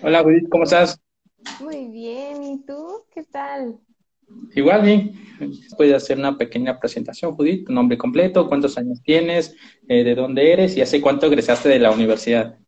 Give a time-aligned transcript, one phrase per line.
[0.00, 1.00] Hola Judith, ¿cómo estás?
[1.60, 3.04] Muy bien, ¿y tú?
[3.12, 3.78] ¿Qué tal?
[4.54, 5.12] Igual bien.
[5.76, 9.56] Puedes hacer una pequeña presentación, Judith, tu nombre completo, cuántos años tienes,
[9.88, 12.58] eh, de dónde eres y hace cuánto egresaste de la universidad.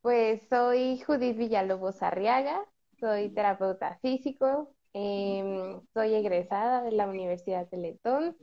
[0.00, 2.64] Pues soy Judith Villalobos Arriaga,
[2.98, 8.36] soy terapeuta físico, em, soy egresada de la Universidad Teletón,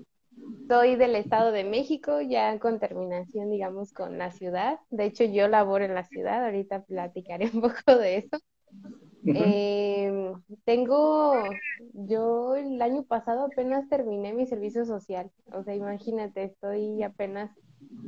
[0.68, 4.80] soy del Estado de México, ya con terminación, digamos, con la ciudad.
[4.90, 8.38] De hecho, yo laboro en la ciudad, ahorita platicaré un poco de eso.
[9.28, 10.34] Eh,
[10.66, 11.34] tengo,
[11.94, 17.52] yo el año pasado apenas terminé mi servicio social, o sea, imagínate, estoy apenas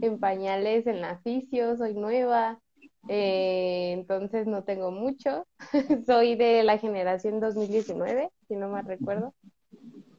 [0.02, 2.60] en pañales en la fisio, soy nueva,
[3.08, 5.48] eh, entonces no tengo mucho,
[6.06, 9.34] soy de la generación 2019, si no mal recuerdo,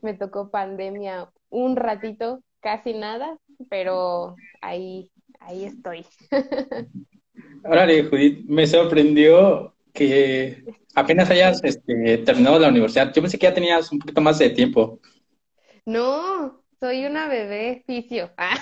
[0.03, 3.39] me tocó pandemia un ratito, casi nada,
[3.69, 6.07] pero ahí, ahí estoy.
[7.65, 13.13] Órale, Judith, me sorprendió que apenas hayas este, terminado la universidad.
[13.13, 15.01] Yo pensé que ya tenías un poquito más de tiempo.
[15.87, 18.31] No, soy una bebé fisio.
[18.39, 18.57] Ah,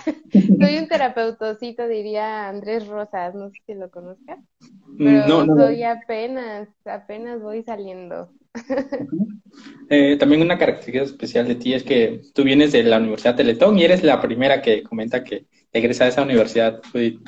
[0.58, 4.38] soy un terapeutocito, diría Andrés Rosas, no sé si lo conozcas,
[4.98, 5.54] No, pero no, no.
[5.54, 8.32] soy apenas, apenas voy saliendo.
[9.88, 13.78] Eh, también una característica especial de ti es que tú vienes de la Universidad Teletón
[13.78, 17.20] y eres la primera que comenta que egresa de esa universidad, Judith.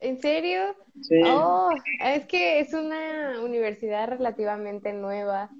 [0.00, 0.74] ¿En serio?
[1.02, 1.20] Sí.
[1.26, 1.70] Oh,
[2.02, 5.50] es que es una universidad relativamente nueva.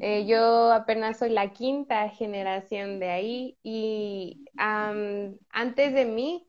[0.00, 6.46] Eh, yo apenas soy la quinta generación de ahí y am, antes de mí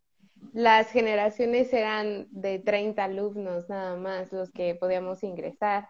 [0.53, 5.89] las generaciones eran de 30 alumnos nada más los que podíamos ingresar.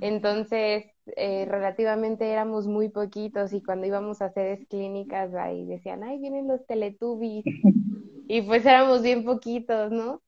[0.00, 6.18] Entonces, eh, relativamente éramos muy poquitos y cuando íbamos a hacer clínicas ahí decían, ay,
[6.18, 7.46] vienen los Teletubbies
[8.26, 10.22] y pues éramos bien poquitos, ¿no?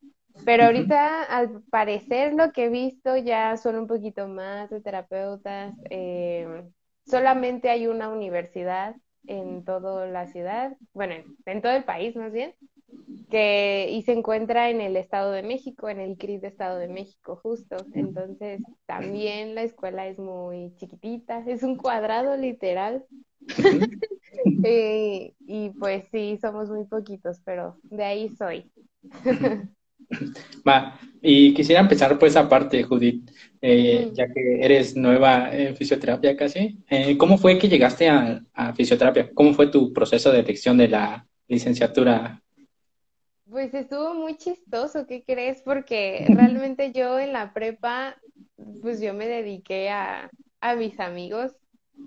[0.44, 5.74] Pero ahorita, al parecer, lo que he visto ya son un poquito más de terapeutas.
[5.90, 6.64] eh,
[7.04, 8.96] solamente hay una universidad
[9.26, 12.54] en toda la ciudad, bueno, en, en todo el país más bien,
[13.30, 16.88] que y se encuentra en el Estado de México, en el CRIT de Estado de
[16.88, 17.76] México, justo.
[17.94, 23.04] Entonces, también la escuela es muy chiquitita, es un cuadrado literal.
[24.64, 28.70] Eh, y pues sí, somos muy poquitos, pero de ahí soy.
[30.66, 36.36] Va, y quisiera empezar por esa parte, Judith, eh, ya que eres nueva en fisioterapia
[36.36, 36.78] casi.
[36.88, 39.30] Eh, ¿cómo fue que llegaste a, a fisioterapia?
[39.34, 42.43] ¿Cómo fue tu proceso de elección de la licenciatura?
[43.54, 45.62] Pues estuvo muy chistoso, ¿qué crees?
[45.62, 48.16] Porque realmente yo en la prepa,
[48.80, 50.28] pues yo me dediqué a,
[50.60, 51.52] a mis amigos,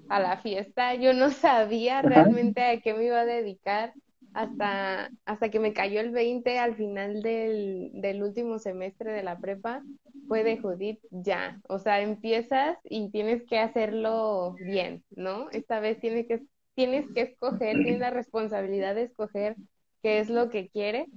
[0.09, 0.95] a la fiesta.
[0.95, 3.95] Yo no sabía realmente a qué me iba a dedicar
[4.33, 9.39] hasta, hasta que me cayó el 20 al final del, del último semestre de la
[9.39, 9.85] prepa.
[10.27, 11.61] Fue de Judith, ya.
[11.69, 15.49] O sea, empiezas y tienes que hacerlo bien, ¿no?
[15.51, 16.43] Esta vez tienes que,
[16.75, 19.57] tienes que escoger, tienes la responsabilidad de escoger
[20.03, 21.07] qué es lo que quieres.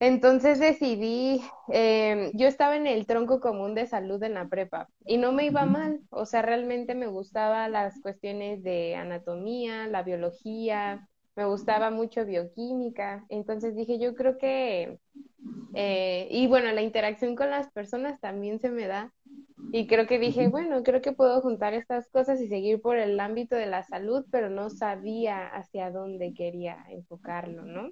[0.00, 5.16] Entonces decidí, em, yo estaba en el tronco común de salud en la prepa y
[5.16, 11.08] no me iba mal, o sea, realmente me gustaba las cuestiones de anatomía, la biología,
[11.36, 14.98] me gustaba mucho bioquímica, entonces dije, yo creo que,
[15.74, 19.12] eh, y bueno, la interacción con las personas también se me da.
[19.72, 23.18] Y creo que dije, bueno, creo que puedo juntar estas cosas y seguir por el
[23.20, 27.90] ámbito de la salud, pero no sabía hacia dónde quería enfocarlo, ¿no?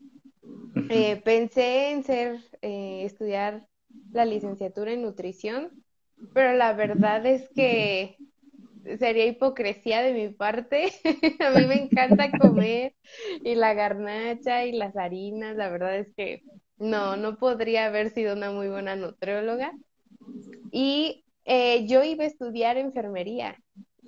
[0.89, 3.67] Eh, pensé en ser, eh, estudiar
[4.13, 5.71] la licenciatura en nutrición,
[6.33, 8.17] pero la verdad es que
[8.99, 10.93] sería hipocresía de mi parte.
[11.41, 12.95] A mí me encanta comer
[13.45, 15.57] y la garnacha y las harinas.
[15.57, 16.43] La verdad es que
[16.79, 19.73] no, no podría haber sido una muy buena nutrióloga.
[20.73, 23.57] Y eh, yo iba a estudiar enfermería.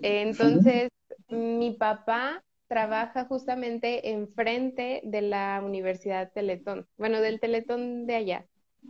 [0.00, 0.88] Entonces,
[1.28, 2.42] mi papá
[2.72, 8.46] trabaja justamente enfrente de la Universidad Teletón, bueno, del Teletón de allá.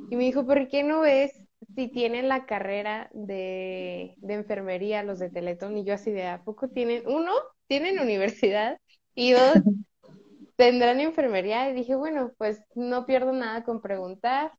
[0.08, 1.32] Y me dijo, ¿por qué no ves
[1.74, 5.76] si tienen la carrera de, de enfermería los de Teletón?
[5.78, 7.02] Y yo así de, ¿a poco tienen?
[7.08, 7.32] Uno,
[7.66, 8.78] tienen universidad
[9.14, 9.58] y dos,
[10.62, 11.68] tendrán enfermería.
[11.68, 14.52] Y dije, bueno, pues no pierdo nada con preguntar.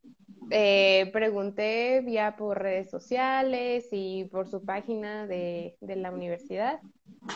[0.51, 6.81] Eh, pregunté vía por redes sociales y por su página de, de la universidad.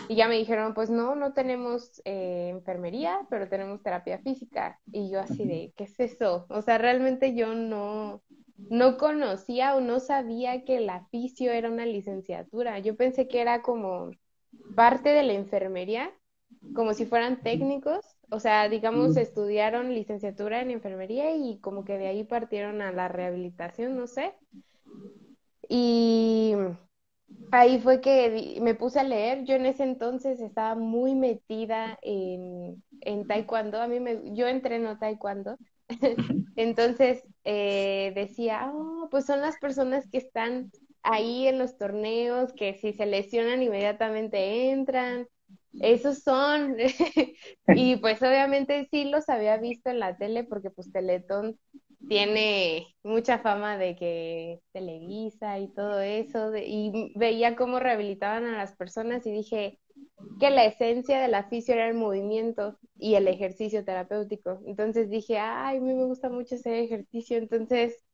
[0.09, 4.77] Y ya me dijeron, pues no, no tenemos eh, enfermería, pero tenemos terapia física.
[4.91, 6.45] Y yo así de, ¿qué es eso?
[6.49, 8.21] O sea, realmente yo no,
[8.57, 12.79] no conocía o no sabía que la fisio era una licenciatura.
[12.79, 14.11] Yo pensé que era como
[14.75, 16.11] parte de la enfermería,
[16.73, 18.16] como si fueran técnicos.
[18.29, 23.07] O sea, digamos, estudiaron licenciatura en enfermería y como que de ahí partieron a la
[23.07, 24.33] rehabilitación, no sé.
[25.69, 26.53] Y
[27.51, 29.43] ahí fue que me puse a leer.
[29.45, 33.81] Yo en ese entonces estaba muy metida en, en taekwondo.
[33.81, 35.57] A mí me, yo entreno taekwondo.
[36.55, 40.71] Entonces eh, decía, oh, pues son las personas que están
[41.03, 45.27] ahí en los torneos, que si se lesionan inmediatamente entran.
[45.79, 46.75] Esos son.
[47.75, 51.57] y pues obviamente sí los había visto en la tele porque pues Teletón
[52.07, 58.75] tiene mucha fama de que Televisa y todo eso, y veía cómo rehabilitaban a las
[58.75, 59.79] personas y dije
[60.39, 64.61] que la esencia del aficio era el movimiento y el ejercicio terapéutico.
[64.65, 68.05] Entonces dije, ay, a mí me gusta mucho ese ejercicio, entonces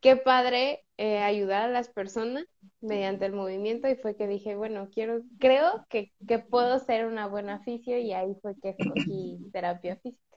[0.00, 2.44] qué padre eh, ayudar a las personas
[2.80, 7.26] mediante el movimiento y fue que dije, bueno, quiero, creo que, que puedo ser una
[7.26, 10.36] buena aficio y ahí fue que escogí terapia física.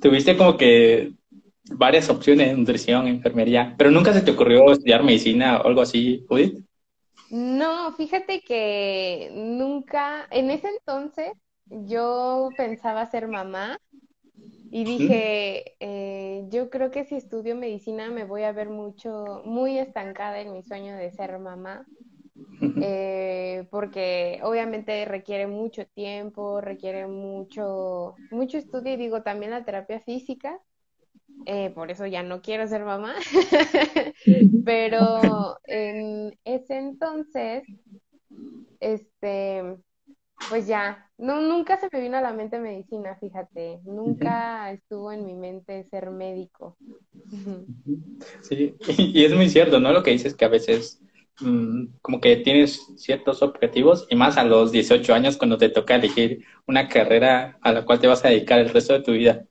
[0.00, 1.12] Tuviste como que
[1.64, 6.64] varias opciones, nutrición, enfermería, pero nunca se te ocurrió estudiar medicina o algo así, Judith?
[7.30, 11.32] No, fíjate que nunca, en ese entonces
[11.66, 13.78] yo pensaba ser mamá
[14.70, 19.78] y dije, eh, yo creo que si estudio medicina me voy a ver mucho, muy
[19.78, 21.86] estancada en mi sueño de ser mamá.
[22.82, 30.00] Eh, porque obviamente requiere mucho tiempo, requiere mucho, mucho estudio y digo también la terapia
[30.00, 30.58] física,
[31.46, 33.14] eh, por eso ya no quiero ser mamá,
[34.64, 37.64] pero en ese entonces,
[38.80, 39.76] este,
[40.48, 45.24] pues ya, no, nunca se me vino a la mente medicina, fíjate, nunca estuvo en
[45.24, 46.76] mi mente ser médico.
[48.42, 49.92] Sí, y es muy cierto, ¿no?
[49.92, 51.00] Lo que dices que a veces
[51.40, 55.94] Mm, como que tienes ciertos objetivos y más a los 18 años cuando te toca
[55.94, 59.46] elegir una carrera a la cual te vas a dedicar el resto de tu vida.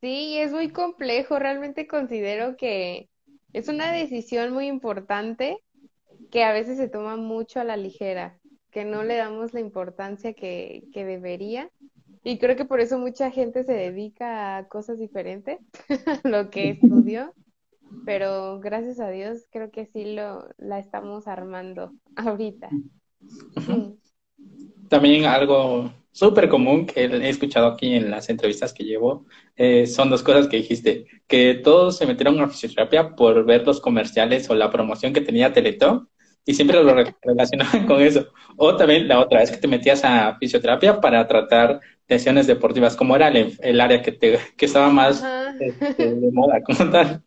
[0.00, 1.38] Sí, es muy complejo.
[1.38, 3.08] Realmente considero que
[3.52, 5.58] es una decisión muy importante
[6.30, 8.38] que a veces se toma mucho a la ligera,
[8.72, 11.70] que no le damos la importancia que, que debería.
[12.24, 15.58] Y creo que por eso mucha gente se dedica a cosas diferentes,
[16.24, 17.32] lo que estudió
[18.04, 22.68] pero gracias a Dios creo que sí lo la estamos armando ahorita.
[24.88, 29.24] También algo súper común que he escuchado aquí en las entrevistas que llevo
[29.56, 33.80] eh, son dos cosas que dijiste, que todos se metieron a fisioterapia por ver los
[33.80, 36.08] comerciales o la promoción que tenía Teletón
[36.44, 38.26] y siempre lo relacionaban con eso.
[38.56, 43.16] O también la otra es que te metías a fisioterapia para tratar lesiones deportivas, como
[43.16, 45.24] era el, área que, te, que estaba más
[45.60, 47.22] este, de moda como tal.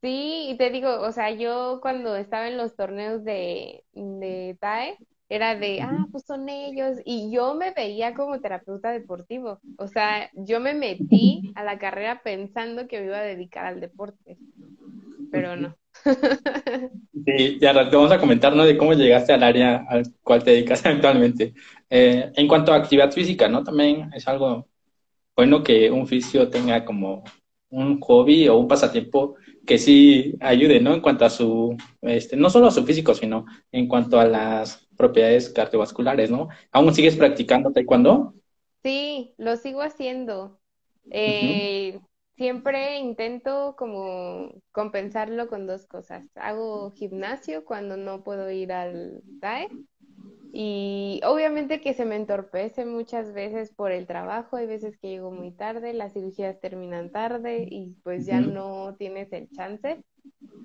[0.00, 4.96] Sí, y te digo, o sea, yo cuando estaba en los torneos de, de TAE,
[5.28, 10.30] era de, ah, pues son ellos, y yo me veía como terapeuta deportivo, o sea,
[10.32, 14.38] yo me metí a la carrera pensando que me iba a dedicar al deporte,
[15.30, 15.76] pero no.
[17.24, 18.64] Sí, ya te vamos a comentar, ¿no?
[18.64, 21.54] De cómo llegaste al área al cual te dedicas actualmente.
[21.90, 23.64] Eh, en cuanto a actividad física, ¿no?
[23.64, 24.68] También es algo
[25.36, 27.24] bueno que un fisio tenga como
[27.70, 29.36] un hobby o un pasatiempo
[29.66, 30.94] que sí ayude, ¿no?
[30.94, 34.88] En cuanto a su, este, no solo a su físico, sino en cuanto a las
[34.96, 36.48] propiedades cardiovasculares, ¿no?
[36.72, 38.34] ¿Aún sigues practicando taekwondo?
[38.82, 40.60] Sí, lo sigo haciendo.
[41.10, 42.00] Eh,
[42.38, 46.24] siempre intento como compensarlo con dos cosas.
[46.36, 49.68] Hago gimnasio cuando no puedo ir al TAE
[50.52, 55.32] y obviamente que se me entorpece muchas veces por el trabajo, hay veces que llego
[55.32, 60.00] muy tarde, las cirugías terminan tarde y pues ya no tienes el chance.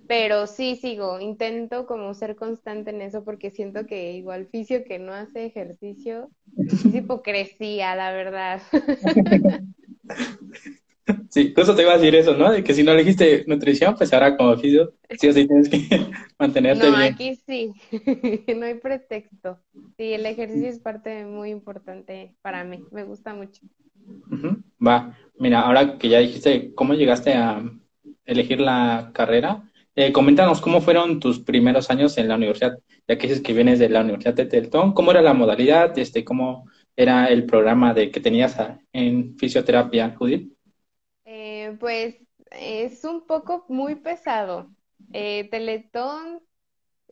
[0.08, 5.00] Pero sí sigo, intento como ser constante en eso porque siento que igual fisio que
[5.00, 8.62] no hace ejercicio es hipocresía, la verdad.
[11.30, 12.52] Sí, justo te iba a decir eso, ¿no?
[12.52, 15.88] De que si no elegiste nutrición, pues ahora como fisio, sí o sí tienes que
[16.40, 17.14] mantenerte no, bien.
[17.14, 17.74] Aquí sí,
[18.56, 19.60] no hay pretexto.
[19.98, 23.62] Sí, el ejercicio es parte muy importante para mí, me gusta mucho.
[24.86, 27.64] Va, mira, ahora que ya dijiste cómo llegaste a
[28.26, 33.28] elegir la carrera, eh, coméntanos cómo fueron tus primeros años en la universidad, ya que
[33.28, 35.98] dices que vienes de la Universidad de Teltón, ¿cómo era la modalidad?
[36.00, 38.58] Este, ¿Cómo era el programa de que tenías
[38.92, 40.53] en fisioterapia, Judith?
[41.80, 42.16] Pues
[42.52, 44.70] es un poco muy pesado.
[45.12, 46.42] Eh, Teletón,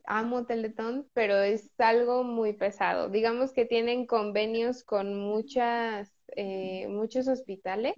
[0.04, 3.08] amo Teletón, pero es algo muy pesado.
[3.08, 7.94] Digamos que tienen convenios con muchas, eh, muchos hospitales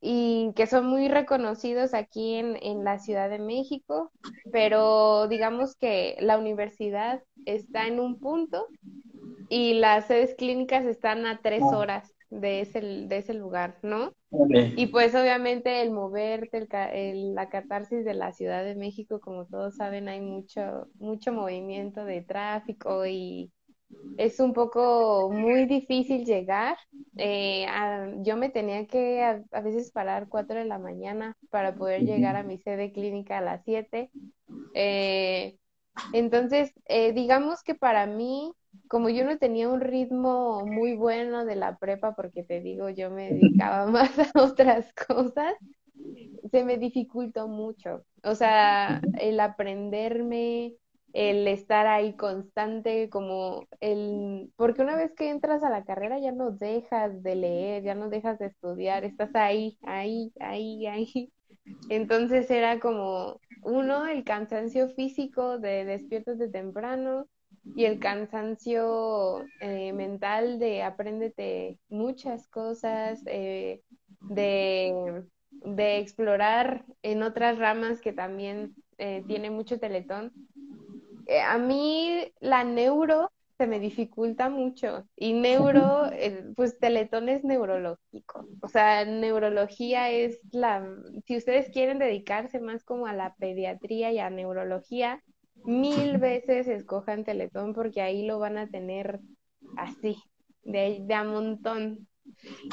[0.00, 4.10] y que son muy reconocidos aquí en, en la Ciudad de México,
[4.50, 8.66] pero digamos que la universidad está en un punto
[9.50, 14.12] y las sedes clínicas están a tres horas de ese, de ese lugar, ¿no?
[14.76, 19.76] Y pues obviamente el moverte, el, la catarsis de la Ciudad de México, como todos
[19.76, 23.50] saben, hay mucho, mucho movimiento de tráfico y
[24.16, 26.76] es un poco muy difícil llegar.
[27.16, 27.66] Eh,
[28.18, 32.44] yo me tenía que a, veces parar 4 de la mañana para poder llegar a
[32.44, 34.10] mi sede clínica a las 7.
[34.74, 35.56] Eh,
[36.12, 38.52] entonces, eh, digamos que para mí,
[38.88, 43.10] como yo no tenía un ritmo muy bueno de la prepa, porque te digo, yo
[43.10, 45.54] me dedicaba más a otras cosas,
[46.50, 48.04] se me dificultó mucho.
[48.22, 50.74] O sea, el aprenderme,
[51.12, 56.32] el estar ahí constante, como el, porque una vez que entras a la carrera ya
[56.32, 61.32] no dejas de leer, ya no dejas de estudiar, estás ahí, ahí, ahí, ahí.
[61.88, 67.26] Entonces era como, uno, el cansancio físico de despiertos de temprano
[67.74, 73.80] y el cansancio eh, mental de apréndete muchas cosas, eh,
[74.20, 80.32] de, de, explorar en otras ramas que también eh, tiene mucho teletón.
[81.46, 85.06] a mí la neuro se me dificulta mucho.
[85.16, 88.48] Y neuro, eh, pues Teletón es neurológico.
[88.62, 90.88] O sea, neurología es la,
[91.26, 95.22] si ustedes quieren dedicarse más como a la pediatría y a neurología,
[95.64, 99.20] mil veces escojan Teletón porque ahí lo van a tener
[99.76, 100.16] así,
[100.62, 102.06] de, de a montón.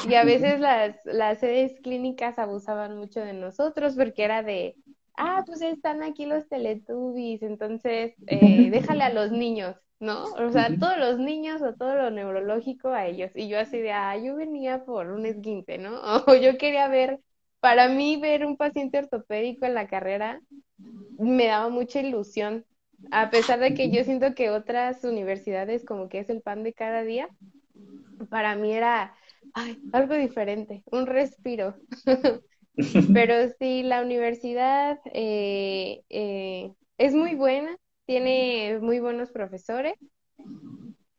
[0.08, 4.76] Y a veces las, las sedes clínicas abusaban mucho de nosotros porque era de,
[5.18, 9.76] ah, pues están aquí los teletubbies, entonces eh, déjale a los niños.
[10.00, 10.26] ¿no?
[10.26, 13.32] O sea, todos los niños o todo lo neurológico a ellos.
[13.34, 16.00] Y yo así de, ah, yo venía por un esguinte, ¿no?
[16.28, 17.20] O yo quería ver,
[17.60, 20.42] para mí ver un paciente ortopédico en la carrera
[21.18, 22.66] me daba mucha ilusión,
[23.12, 26.74] a pesar de que yo siento que otras universidades como que es el pan de
[26.74, 27.30] cada día,
[28.30, 29.14] para mí era
[29.54, 31.76] ay, algo diferente, un respiro.
[33.14, 37.76] Pero sí, la universidad eh, eh, es muy buena,
[38.06, 39.96] tiene muy buenos profesores,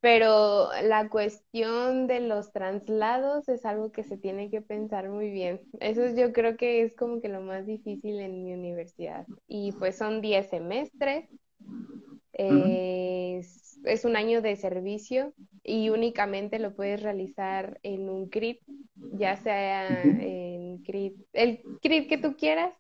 [0.01, 5.61] pero la cuestión de los traslados es algo que se tiene que pensar muy bien.
[5.81, 9.27] Eso yo creo que es como que lo más difícil en mi universidad.
[9.49, 11.29] Y pues son 10 semestres,
[12.33, 18.61] es, un año de servicio y únicamente lo puedes realizar en un CRIT,
[19.13, 22.73] ya sea en CRIT, el CRIT que tú quieras,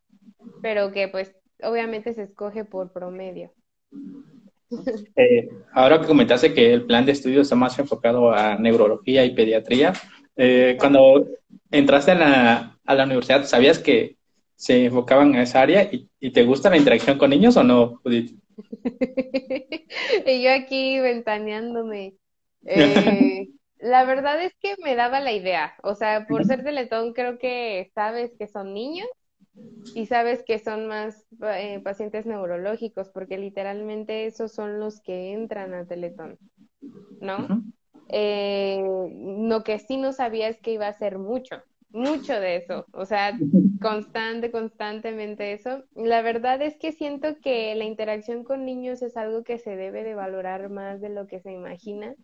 [0.62, 3.52] pero que pues obviamente se escoge por promedio.
[5.16, 9.34] Eh, ahora que comentaste que el plan de estudio está más enfocado a neurología y
[9.34, 9.94] pediatría,
[10.36, 11.26] eh, cuando
[11.70, 14.16] entraste a la, a la, universidad, ¿sabías que
[14.54, 18.38] se enfocaban en esa área y, te gusta la interacción con niños o no, Judith?
[20.26, 22.14] y yo aquí ventaneándome.
[22.64, 23.48] Eh,
[23.78, 27.90] la verdad es que me daba la idea, o sea, por ser teletón creo que
[27.94, 29.08] sabes que son niños
[29.94, 35.74] y sabes que son más eh, pacientes neurológicos, porque literalmente esos son los que entran
[35.74, 36.38] a Teletón,
[37.20, 37.64] ¿no?
[38.08, 38.82] Eh,
[39.48, 43.04] lo que sí no sabía es que iba a ser mucho, mucho de eso, o
[43.04, 43.38] sea,
[43.80, 45.84] constante, constantemente eso.
[45.94, 50.04] La verdad es que siento que la interacción con niños es algo que se debe
[50.04, 52.14] de valorar más de lo que se imagina,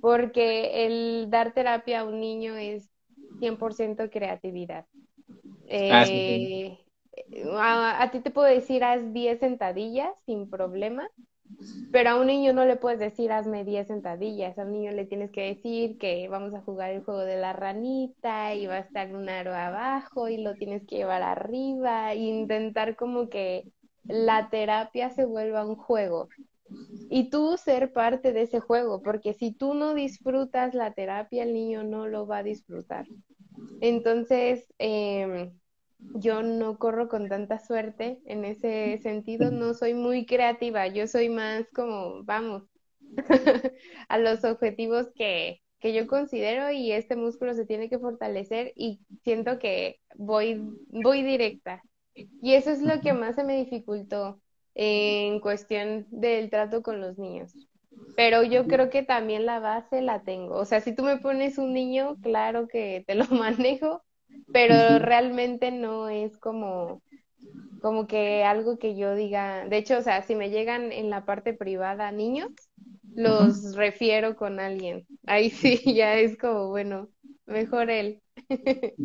[0.00, 2.90] porque el dar terapia a un niño es
[3.38, 4.86] 100% creatividad.
[5.68, 6.78] Ah, eh,
[7.56, 11.08] a, ti te puedo decir, haz 10 sentadillas sin problema,
[11.92, 14.58] pero a un niño no le puedes decir, hazme 10 sentadillas.
[14.58, 17.52] A un niño le tienes que decir que vamos a jugar el juego de la
[17.52, 22.18] ranita y va a estar un aro abajo y lo tienes que llevar arriba e
[22.18, 23.72] intentar como que
[24.04, 26.28] la terapia se vuelva un juego.
[27.10, 31.52] Y tú ser parte de ese juego, porque si tú no disfrutas la terapia, el
[31.52, 33.06] niño no lo va a disfrutar.
[33.80, 35.50] Entonces, eh,
[36.14, 41.28] yo no corro con tanta suerte en ese sentido, no soy muy creativa, yo soy
[41.28, 42.64] más como, vamos,
[44.08, 49.00] a los objetivos que, que yo considero y este músculo se tiene que fortalecer y
[49.24, 51.82] siento que voy, voy directa.
[52.14, 54.40] Y eso es lo que más se me dificultó
[54.74, 57.54] en cuestión del trato con los niños.
[58.16, 60.56] Pero yo creo que también la base la tengo.
[60.56, 64.02] O sea, si tú me pones un niño, claro que te lo manejo,
[64.52, 67.02] pero realmente no es como,
[67.80, 71.24] como que algo que yo diga, de hecho, o sea, si me llegan en la
[71.24, 72.50] parte privada niños,
[73.14, 75.06] los refiero con alguien.
[75.26, 77.08] Ahí sí, ya es como, bueno,
[77.46, 78.20] mejor él.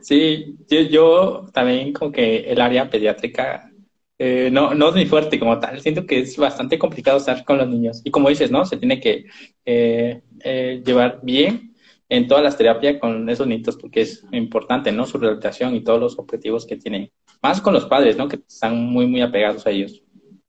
[0.00, 3.70] Sí, yo, también como que el área pediátrica
[4.18, 5.80] eh, no, no es muy fuerte como tal.
[5.80, 8.00] Siento que es bastante complicado estar con los niños.
[8.04, 8.64] Y como dices, ¿no?
[8.64, 9.26] Se tiene que
[9.64, 11.74] eh, eh, llevar bien
[12.08, 15.06] en todas las terapias con esos niños porque es importante, ¿no?
[15.06, 17.10] Su rehabilitación y todos los objetivos que tienen.
[17.42, 18.28] Más con los padres, ¿no?
[18.28, 20.02] Que están muy, muy apegados a ellos.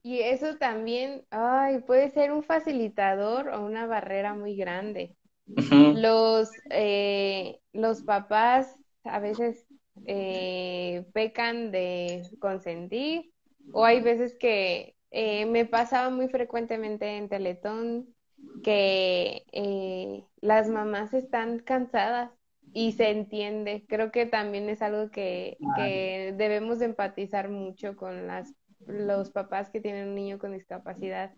[0.03, 5.15] Y eso también, ay, puede ser un facilitador o una barrera muy grande.
[5.45, 9.65] Los, eh, los papás a veces
[10.05, 13.31] eh, pecan de consentir
[13.71, 18.07] o hay veces que eh, me pasaba muy frecuentemente en Teletón
[18.63, 22.31] que eh, las mamás están cansadas
[22.73, 23.85] y se entiende.
[23.89, 28.53] Creo que también es algo que, que debemos empatizar mucho con las,
[28.85, 31.33] los papás que tienen un niño con discapacidad.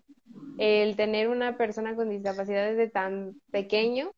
[0.58, 4.12] El tener una persona con discapacidad desde tan pequeño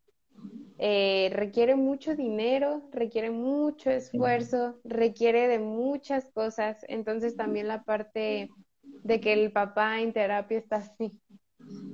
[0.79, 6.85] eh, requiere mucho dinero, requiere mucho esfuerzo, requiere de muchas cosas.
[6.87, 8.51] Entonces también la parte
[8.83, 11.19] de que el papá en terapia está así.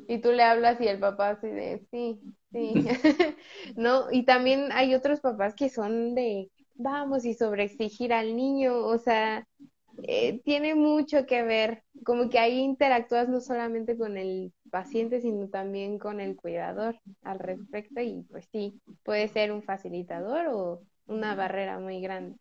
[0.08, 2.18] Y tú le hablas y el papá así de, sí,
[2.52, 2.74] sí.
[3.76, 4.10] ¿No?
[4.10, 8.78] Y también hay otros papás que son de, vamos, y sobreexigir al niño.
[8.86, 9.46] O sea,
[10.04, 15.48] eh, tiene mucho que ver, como que ahí interactúas no solamente con el paciente, sino
[15.48, 21.34] también con el cuidador al respecto y pues sí, puede ser un facilitador o una
[21.34, 22.36] barrera muy grande.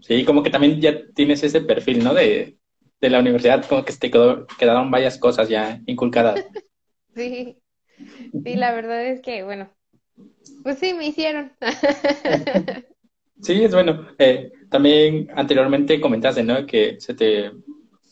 [0.00, 2.14] Sí, como que también ya tienes ese perfil, ¿no?
[2.14, 2.57] De,
[3.00, 6.44] de la universidad, como que te quedaron varias cosas ya inculcadas.
[7.14, 7.58] sí,
[8.44, 9.70] sí, la verdad es que, bueno,
[10.62, 11.52] pues sí, me hicieron.
[13.40, 14.06] Sí, es bueno.
[14.18, 16.66] Eh, también anteriormente comentaste, ¿no?
[16.66, 17.52] Que se te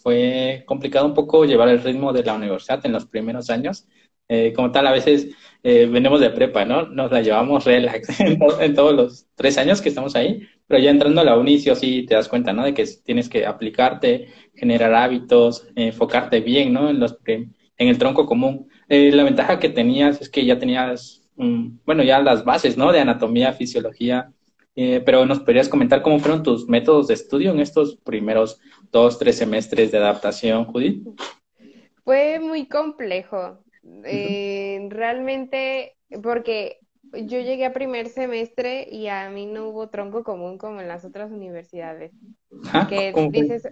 [0.03, 3.89] fue complicado un poco llevar el ritmo de la universidad en los primeros años.
[4.29, 5.29] Eh, como tal, a veces
[5.63, 6.87] eh, venimos de prepa, ¿no?
[6.87, 8.21] Nos la llevamos relax
[8.61, 12.05] en, todos los tres años que estamos ahí, pero ya entrando a la uni, sí
[12.07, 12.65] te das cuenta, ¿no?
[12.65, 16.91] De que tienes que aplicarte, generar hábitos, enfocarte bien, ¿no?
[16.91, 18.69] En, los, en el tronco común.
[18.89, 22.93] la ventaja que tenías es que ya tenías, bueno, ya las bases, ¿no?
[22.93, 24.33] De anatomía, fisiología,
[24.79, 28.61] eh, pero nos podrías comentar cómo fueron tus métodos de estudio en estos primeros
[28.93, 31.03] dos, tres semestres de adaptación, Judith.
[32.05, 33.59] Fue muy complejo.
[34.05, 36.79] Eh, realmente, porque
[37.13, 41.05] yo llegué a primer semestre y a mí no hubo tronco común como en las
[41.05, 42.13] otras universidades.
[42.73, 43.69] Ah, que dices,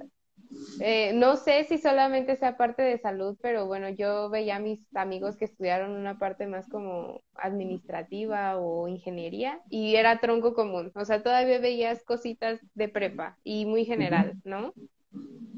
[0.80, 4.80] eh, no sé si solamente sea parte de salud, pero bueno, yo veía a mis
[4.94, 11.04] amigos que estudiaron una parte más como administrativa o ingeniería y era tronco común, o
[11.04, 14.74] sea, todavía veías cositas de prepa y muy general, ¿no?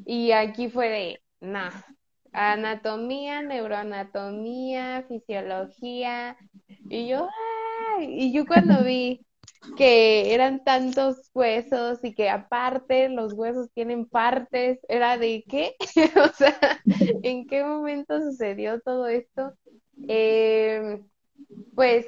[0.05, 1.85] Y aquí fue de, nada,
[2.33, 6.37] anatomía, neuroanatomía, fisiología,
[6.89, 7.56] y yo, ¡ay!
[8.01, 9.27] Y yo cuando vi
[9.77, 15.77] que eran tantos huesos y que aparte los huesos tienen partes, era de qué,
[16.17, 16.59] o sea,
[17.23, 19.55] ¿en qué momento sucedió todo esto?
[20.09, 21.03] Eh,
[21.75, 22.07] pues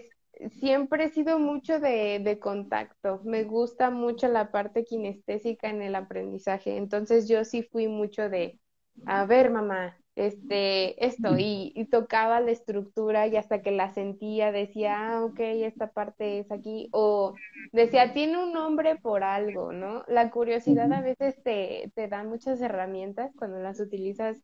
[0.60, 5.94] siempre he sido mucho de, de, contacto, me gusta mucho la parte kinestésica en el
[5.94, 8.60] aprendizaje, entonces yo sí fui mucho de,
[9.06, 15.12] a ver mamá, este, esto, y, tocaba la estructura y hasta que la sentía decía,
[15.12, 17.34] ah, ok, esta parte es aquí, o
[17.72, 20.04] decía, tiene un nombre por algo, ¿no?
[20.08, 24.42] La curiosidad a veces te, te da muchas herramientas cuando las utilizas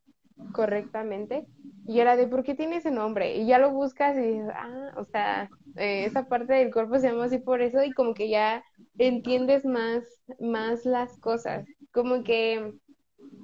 [0.53, 1.45] correctamente,
[1.87, 3.35] y era de, ¿por qué tiene ese nombre?
[3.35, 7.09] Y ya lo buscas y dices, ah, o sea, eh, esa parte del cuerpo se
[7.09, 8.63] llama así por eso, y como que ya
[8.97, 10.03] entiendes más,
[10.39, 12.73] más las cosas, como que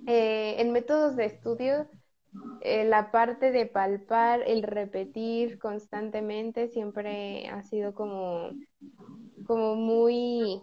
[0.08, 1.88] eh, en métodos de estudio,
[2.62, 8.52] eh, la parte de palpar, el repetir constantemente siempre ha sido como,
[9.46, 10.62] como muy,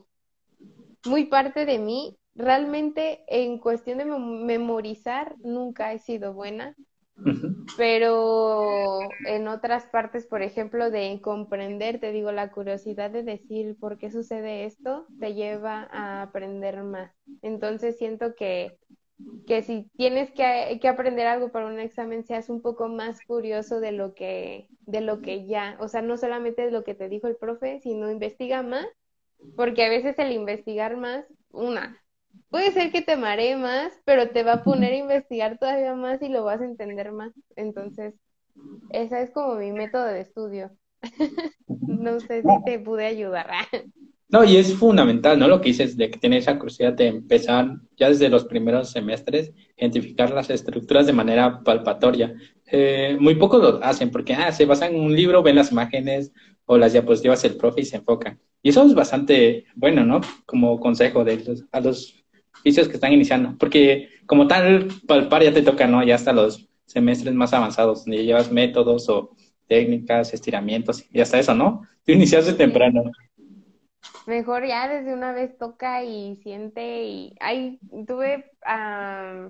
[1.04, 2.16] muy parte de mí.
[2.34, 6.76] Realmente en cuestión de memorizar nunca he sido buena,
[7.76, 13.98] pero en otras partes, por ejemplo, de comprender, te digo, la curiosidad de decir por
[13.98, 17.12] qué sucede esto, te lleva a aprender más.
[17.42, 18.78] Entonces siento que
[19.46, 23.92] que si tienes que, aprender algo para un examen, seas un poco más curioso de
[23.92, 27.26] lo que, de lo que ya, o sea, no solamente de lo que te dijo
[27.28, 28.86] el profe, sino investiga más,
[29.56, 32.02] porque a veces el investigar más, una,
[32.50, 36.20] puede ser que te maree más, pero te va a poner a investigar todavía más
[36.22, 37.32] y lo vas a entender más.
[37.56, 38.14] Entonces,
[38.90, 40.70] esa es como mi método de estudio.
[41.68, 43.48] no sé si te pude ayudar.
[44.30, 45.48] No, y es fundamental, ¿no?
[45.48, 49.52] Lo que dices de que tienes esa curiosidad de empezar ya desde los primeros semestres,
[49.76, 52.34] identificar las estructuras de manera palpatoria.
[52.66, 56.30] Eh, muy pocos lo hacen porque ah, se basan en un libro, ven las imágenes
[56.66, 58.38] o las diapositivas del profe y se enfocan.
[58.62, 60.20] Y eso es bastante bueno, ¿no?
[60.44, 62.22] Como consejo de los, a los
[62.60, 66.04] oficios que están iniciando, porque como tal, palpar ya te toca, ¿no?
[66.04, 69.30] Ya hasta los semestres más avanzados, donde llevas métodos o
[69.68, 71.82] técnicas, estiramientos y hasta eso, ¿no?
[72.04, 73.04] Tú iniciaste temprano.
[74.28, 79.48] Mejor ya desde una vez toca y siente y ahí tuve a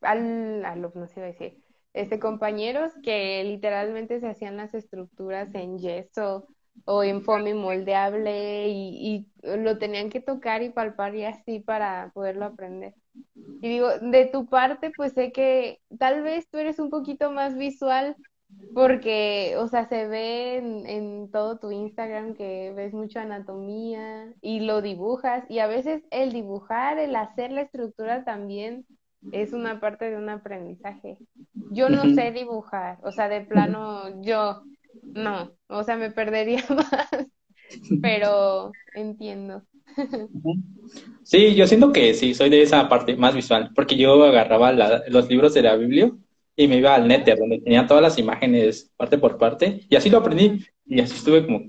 [0.00, 6.48] al, no sé decir, este compañeros que literalmente se hacían las estructuras en yeso
[6.86, 12.12] o en foamy moldeable y, y, lo tenían que tocar y palpar y así para
[12.14, 12.94] poderlo aprender.
[13.34, 17.58] Y digo, de tu parte, pues sé que tal vez tú eres un poquito más
[17.58, 18.16] visual
[18.74, 24.60] porque, o sea, se ve en, en todo tu Instagram que ves mucho anatomía y
[24.60, 28.86] lo dibujas y a veces el dibujar, el hacer la estructura también
[29.30, 31.18] es una parte de un aprendizaje.
[31.70, 34.62] Yo no sé dibujar, o sea, de plano yo
[35.02, 37.08] no, o sea, me perdería más,
[38.00, 39.62] pero entiendo.
[41.22, 45.28] Sí, yo siento que sí, soy de esa parte más visual, porque yo agarraba los
[45.28, 46.10] libros de la Biblia
[46.56, 50.10] y me iba al Nether, donde tenía todas las imágenes parte por parte, y así
[50.10, 51.60] lo aprendí, y así estuve como,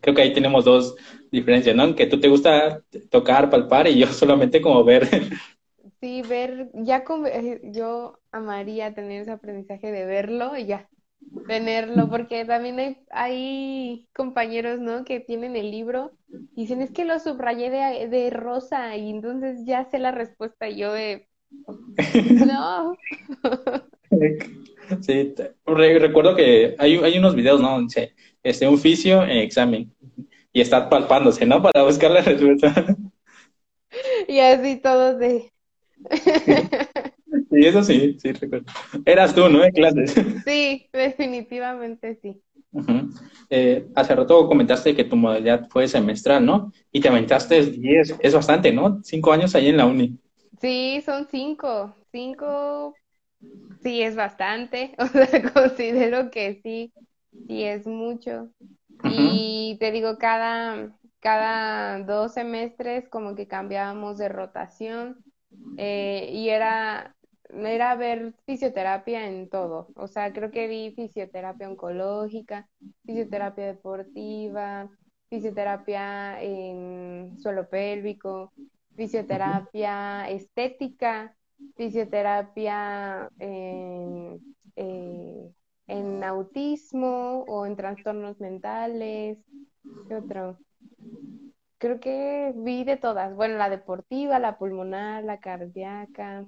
[0.00, 0.96] creo que ahí tenemos dos
[1.30, 1.94] diferencias, ¿no?
[1.94, 5.08] Que tú te gusta tocar, palpar, y yo solamente como ver.
[6.00, 10.88] Sí, ver, ya como, eh, yo amaría tener ese aprendizaje de verlo y ya,
[11.46, 15.04] tenerlo, porque también hay, hay compañeros, ¿no?
[15.04, 16.12] Que tienen el libro
[16.54, 20.68] y dicen, es que lo subrayé de, de rosa y entonces ya sé la respuesta
[20.68, 21.28] y yo de,
[22.38, 22.96] no.
[25.00, 25.34] Sí,
[25.66, 27.80] recuerdo que hay, hay unos videos, ¿no?
[27.80, 29.92] Dice, este, un fisio en examen
[30.52, 31.62] y está palpándose, ¿no?
[31.62, 32.96] Para buscar la respuesta.
[34.26, 35.50] Y así todos de...
[37.50, 38.66] Sí, eso sí, sí, recuerdo.
[39.04, 39.64] Eras tú, ¿no?
[39.64, 40.14] En clases.
[40.44, 42.42] Sí, definitivamente sí.
[43.50, 46.72] Eh, hace rato comentaste que tu modalidad fue semestral, ¿no?
[46.92, 49.00] Y te aventaste 10, es bastante, ¿no?
[49.02, 50.18] Cinco años ahí en la uni.
[50.60, 51.94] Sí, son cinco.
[52.12, 52.94] Cinco,
[53.82, 54.94] sí, es bastante.
[54.98, 56.92] O sea, considero que sí,
[57.46, 58.50] sí es mucho.
[59.04, 65.24] Y te digo, cada, cada dos semestres como que cambiábamos de rotación
[65.76, 67.16] eh, y era,
[67.50, 69.88] era ver fisioterapia en todo.
[69.94, 72.68] O sea, creo que vi fisioterapia oncológica,
[73.06, 74.90] fisioterapia deportiva,
[75.28, 78.52] fisioterapia en suelo pélvico,
[78.96, 81.36] fisioterapia estética,
[81.76, 84.40] fisioterapia en,
[84.76, 85.50] eh,
[85.86, 89.38] en autismo o en trastornos mentales.
[90.08, 90.58] ¿Qué otro?
[91.78, 93.34] Creo que vi de todas.
[93.36, 96.44] Bueno, la deportiva, la pulmonar, la cardíaca.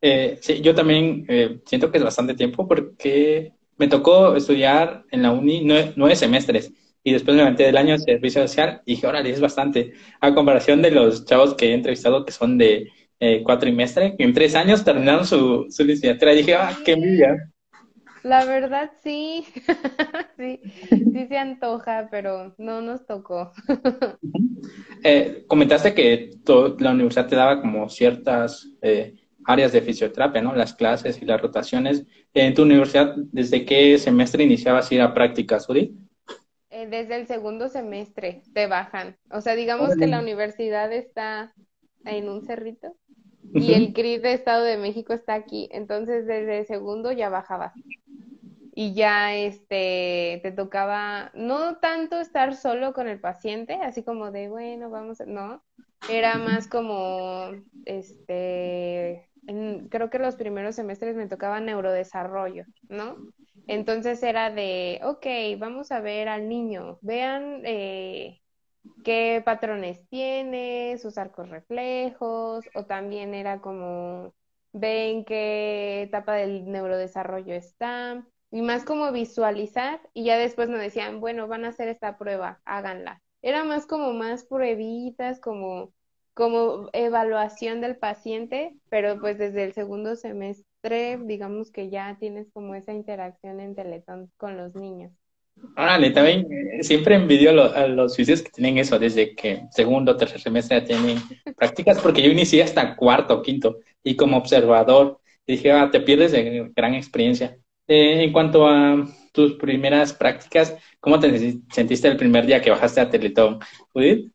[0.00, 5.22] Eh, sí, yo también eh, siento que es bastante tiempo porque me tocó estudiar en
[5.22, 9.06] la uni nueve, semestres y después me metí del año de servicio social y dije,
[9.06, 9.94] órale, es bastante.
[10.20, 14.32] A comparación de los chavos que he entrevistado que son de eh, cuatrimestre, que en
[14.32, 17.50] tres años terminaron su, su licenciatura y dije, ah, qué envidia.
[18.22, 19.46] La verdad sí,
[20.36, 23.52] sí, sí se antoja, pero no nos tocó.
[25.02, 26.30] Eh, comentaste que
[26.78, 30.54] la universidad te daba como ciertas eh, áreas de fisioterapia, ¿no?
[30.54, 32.04] Las clases y las rotaciones.
[32.34, 35.96] En tu universidad, ¿desde qué semestre iniciabas a ir a prácticas, Uri?
[36.68, 39.16] Eh, desde el segundo semestre te bajan.
[39.30, 41.54] O sea, digamos que la universidad está
[42.04, 42.94] en un cerrito
[43.52, 45.68] y el CRIS de Estado de México está aquí.
[45.72, 47.72] Entonces, desde el segundo ya bajabas.
[48.74, 54.48] Y ya este te tocaba no tanto estar solo con el paciente, así como de
[54.48, 55.62] bueno, vamos, no,
[56.08, 57.50] era más como
[57.84, 59.30] este
[59.88, 63.16] creo que los primeros semestres me tocaba neurodesarrollo, ¿no?
[63.66, 65.26] Entonces era de, ok,
[65.58, 68.40] vamos a ver al niño, vean eh,
[69.04, 74.34] qué patrones tiene, sus arcos reflejos, o también era como,
[74.72, 81.20] ven qué etapa del neurodesarrollo está, y más como visualizar, y ya después me decían,
[81.20, 83.22] bueno, van a hacer esta prueba, háganla.
[83.42, 85.92] Era más como más pruebitas, como,
[86.34, 92.74] como evaluación del paciente, pero pues desde el segundo semestre, digamos que ya tienes como
[92.74, 95.12] esa interacción en Teletón con los niños.
[95.76, 100.40] Órale, también eh, siempre envidio a los, físicos que tienen eso, desde que segundo tercer
[100.40, 101.18] semestre ya tienen
[101.56, 106.32] prácticas, porque yo inicié hasta cuarto o quinto, y como observador, dije, ah, te pierdes
[106.32, 107.56] de gran experiencia.
[107.86, 113.00] Eh, en cuanto a tus primeras prácticas, ¿cómo te sentiste el primer día que bajaste
[113.00, 113.58] a Teletón?
[113.92, 114.30] Judith?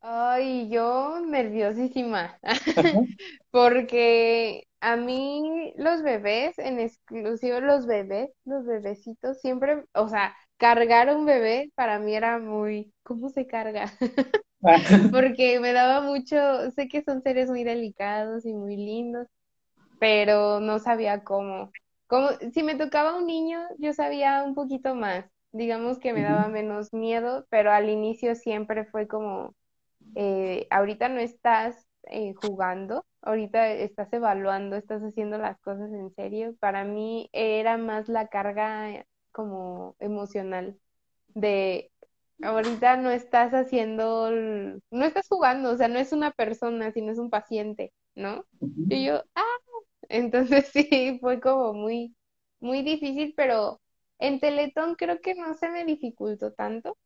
[0.00, 2.38] Ay, yo nerviosísima,
[3.50, 11.10] porque a mí los bebés, en exclusivo los bebés, los bebecitos, siempre, o sea, cargar
[11.16, 13.92] un bebé para mí era muy, ¿cómo se carga?
[15.10, 16.36] Porque me daba mucho,
[16.72, 19.26] sé que son seres muy delicados y muy lindos,
[19.98, 21.72] pero no sabía cómo.
[22.08, 25.26] como si me tocaba un niño, yo sabía un poquito más.
[25.52, 29.54] Digamos que me daba menos miedo, pero al inicio siempre fue como,
[30.14, 36.54] eh, ahorita no estás eh, jugando, ahorita estás evaluando, estás haciendo las cosas en serio.
[36.60, 40.78] Para mí era más la carga como emocional
[41.34, 41.90] de
[42.42, 47.18] ahorita no estás haciendo, no estás jugando, o sea, no es una persona, sino es
[47.18, 48.44] un paciente, ¿no?
[48.88, 49.58] Y yo, ah,
[50.08, 52.14] entonces sí, fue como muy,
[52.60, 53.80] muy difícil, pero
[54.18, 56.96] en Teletón creo que no se me dificultó tanto.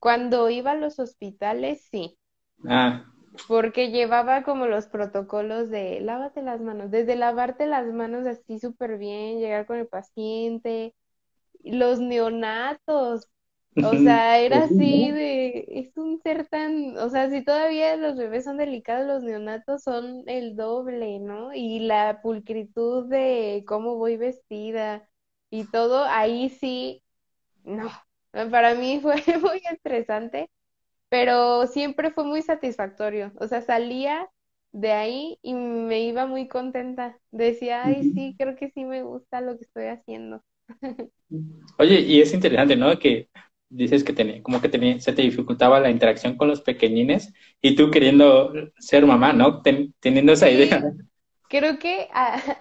[0.00, 2.18] Cuando iba a los hospitales, sí.
[2.66, 3.04] Ah.
[3.48, 8.96] Porque llevaba como los protocolos de lávate las manos, desde lavarte las manos así súper
[8.96, 10.94] bien, llegar con el paciente,
[11.64, 13.28] los neonatos,
[13.80, 18.44] o sea, era así de, es un ser tan, o sea, si todavía los bebés
[18.44, 21.52] son delicados, los neonatos son el doble, ¿no?
[21.54, 25.08] Y la pulcritud de cómo voy vestida
[25.50, 27.02] y todo, ahí sí,
[27.64, 27.90] no,
[28.50, 30.50] para mí fue muy estresante,
[31.08, 34.28] pero siempre fue muy satisfactorio, o sea, salía
[34.72, 39.40] de ahí y me iba muy contenta, decía, ay, sí, creo que sí me gusta
[39.40, 40.42] lo que estoy haciendo.
[41.78, 42.98] Oye, y es interesante, ¿no?
[42.98, 43.28] Que
[43.68, 47.74] dices que tenía, como que tenía, se te dificultaba la interacción con los pequeñines y
[47.74, 49.62] tú queriendo ser mamá, ¿no?
[50.00, 50.82] teniendo esa idea.
[51.48, 52.08] Creo que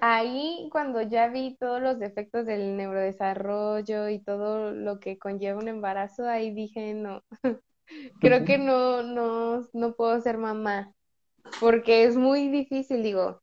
[0.01, 5.67] ahí cuando ya vi todos los defectos del neurodesarrollo y todo lo que conlleva un
[5.67, 7.23] embarazo, ahí dije, no,
[8.19, 10.93] creo que no, no, no puedo ser mamá,
[11.59, 13.42] porque es muy difícil, digo,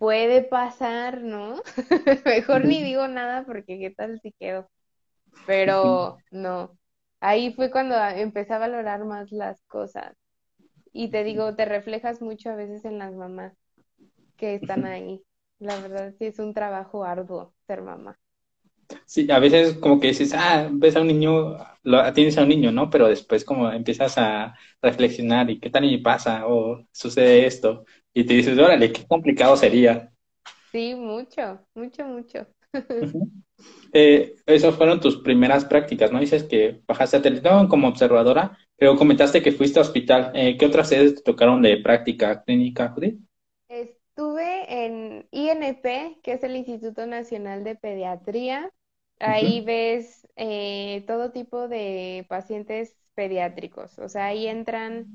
[0.00, 1.62] puede pasar, ¿no?
[2.24, 4.68] Mejor ni digo nada porque qué tal si quedo
[5.46, 6.78] pero no.
[7.20, 10.16] Ahí fue cuando empecé a valorar más las cosas.
[10.92, 13.52] Y te digo, te reflejas mucho a veces en las mamás
[14.36, 15.22] que están ahí.
[15.58, 18.18] La verdad sí es un trabajo arduo ser mamá.
[19.06, 22.48] Sí, a veces como que dices, ah, ves a un niño, lo, tienes a un
[22.48, 22.90] niño, ¿no?
[22.90, 28.24] Pero después como empiezas a reflexionar y qué tal y pasa o sucede esto y
[28.24, 30.12] te dices, órale, qué complicado sería.
[30.72, 32.46] Sí, mucho, mucho, mucho.
[33.92, 36.20] Eh, esas fueron tus primeras prácticas, ¿no?
[36.20, 40.30] Dices que bajaste a Teletón como observadora, pero comentaste que fuiste a hospital.
[40.34, 43.18] Eh, ¿Qué otras sedes te tocaron de práctica clínica, Judith?
[43.68, 48.70] Estuve en INP, que es el Instituto Nacional de Pediatría.
[49.18, 53.98] Ahí ves eh, todo tipo de pacientes pediátricos.
[53.98, 55.06] O sea, ahí entran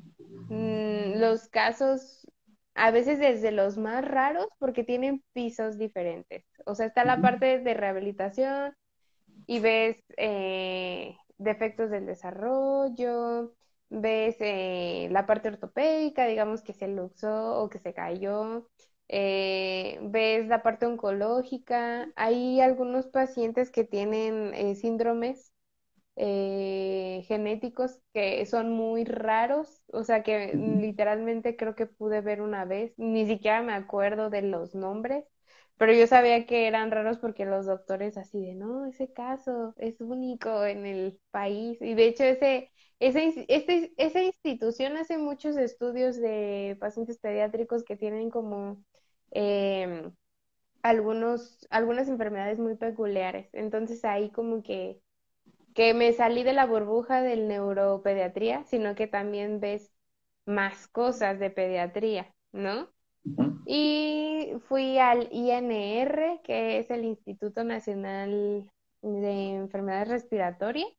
[0.49, 2.27] mm, los casos
[2.75, 6.45] a veces desde los más raros porque tienen pisos diferentes.
[6.65, 8.75] O sea, está la parte de rehabilitación
[9.47, 13.53] y ves eh, defectos del desarrollo,
[13.89, 18.69] ves eh, la parte ortopédica, digamos que se luxó o que se cayó,
[19.07, 22.09] eh, ves la parte oncológica.
[22.15, 25.54] Hay algunos pacientes que tienen síndromes
[26.15, 32.65] eh, genéticos que son muy raros, o sea que literalmente creo que pude ver una
[32.65, 35.25] vez, ni siquiera me acuerdo de los nombres,
[35.77, 39.99] pero yo sabía que eran raros porque los doctores así de, no, ese caso es
[40.01, 46.15] único en el país y de hecho ese, ese, este, esa institución hace muchos estudios
[46.17, 48.83] de pacientes pediátricos que tienen como...
[49.31, 50.13] Em,
[50.83, 53.49] algunos, algunas enfermedades muy peculiares.
[53.53, 55.01] Entonces ahí como que
[55.75, 59.93] que me salí de la burbuja del neuropediatría, sino que también ves
[60.47, 62.89] más cosas de pediatría, ¿no?
[63.65, 68.69] Y fui al INR, que es el Instituto Nacional
[69.03, 70.89] de Enfermedades Respiratorias,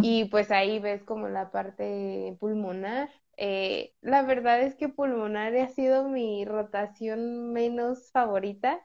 [0.00, 3.10] y pues ahí ves como la parte pulmonar.
[3.36, 8.80] Eh, la verdad es que pulmonar ha sido mi rotación menos favorita.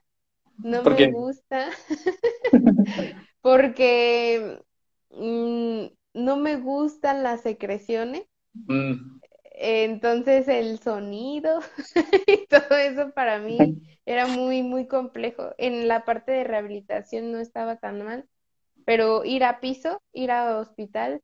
[0.63, 1.69] No me gusta
[3.41, 4.59] porque
[5.13, 8.23] Mm, no me gustan las secreciones.
[8.69, 9.19] Mm.
[9.55, 11.59] Entonces el sonido
[12.27, 15.51] y todo eso para mí era muy, muy complejo.
[15.57, 18.27] En la parte de rehabilitación no estaba tan mal,
[18.85, 21.21] pero ir a piso, ir a hospital,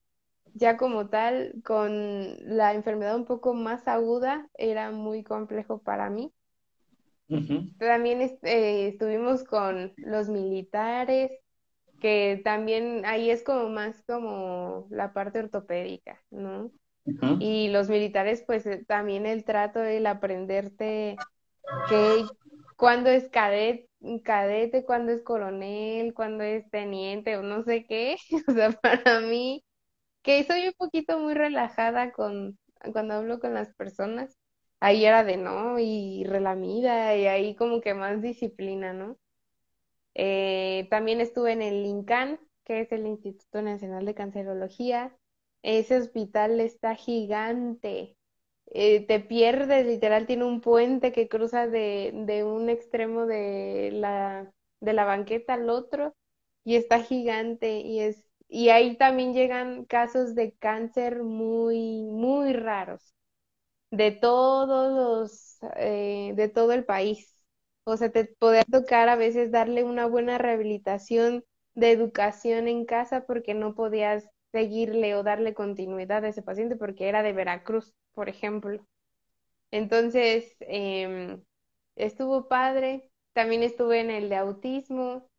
[0.54, 6.34] ya como tal, con la enfermedad un poco más aguda, era muy complejo para mí.
[7.78, 11.32] También eh, estuvimos con los militares,
[12.00, 16.72] que también ahí es como más como la parte ortopédica, ¿no?
[17.40, 21.18] Y los militares, pues eh, también el trato, el aprenderte
[21.90, 22.26] que
[22.78, 23.90] cuando es cadete,
[24.24, 29.64] cadete, cuando es coronel, cuando es teniente o no sé qué, o sea, para mí,
[30.24, 32.58] que soy un poquito muy relajada con
[32.94, 34.38] cuando hablo con las personas,
[34.80, 39.18] ahí era de no, y relamida, y ahí como que más disciplina, ¿no?
[40.22, 45.16] Eh, también estuve en el INCAN, que es el Instituto Nacional de Cancerología.
[45.64, 48.18] Ese hospital está gigante.
[48.68, 54.52] Eh, te pierdes, literal, tiene un puente que cruza de, de un extremo de la,
[54.80, 56.16] de la banqueta al otro
[56.64, 63.14] y está gigante y es y ahí también llegan casos de cáncer muy muy raros
[63.92, 64.94] de todos
[65.62, 67.39] los eh, de todo el país
[67.90, 71.44] o sea te podría tocar a veces darle una buena rehabilitación
[71.76, 77.10] de educación en casa porque no podías seguirle o darle continuidad a ese paciente porque
[77.10, 78.86] era de Veracruz por ejemplo.
[79.72, 81.44] Entonces em,
[81.96, 83.12] estuvo padre.
[83.34, 85.30] También estuve en el de autismo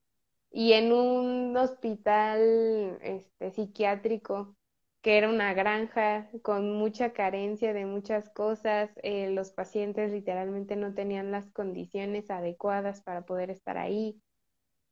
[0.51, 4.57] y en un hospital este, psiquiátrico
[5.03, 10.95] que era una granja con mucha carencia de muchas cosas, eh, los pacientes literalmente no
[10.95, 14.21] tenían las condiciones adecuadas para poder estar ahí.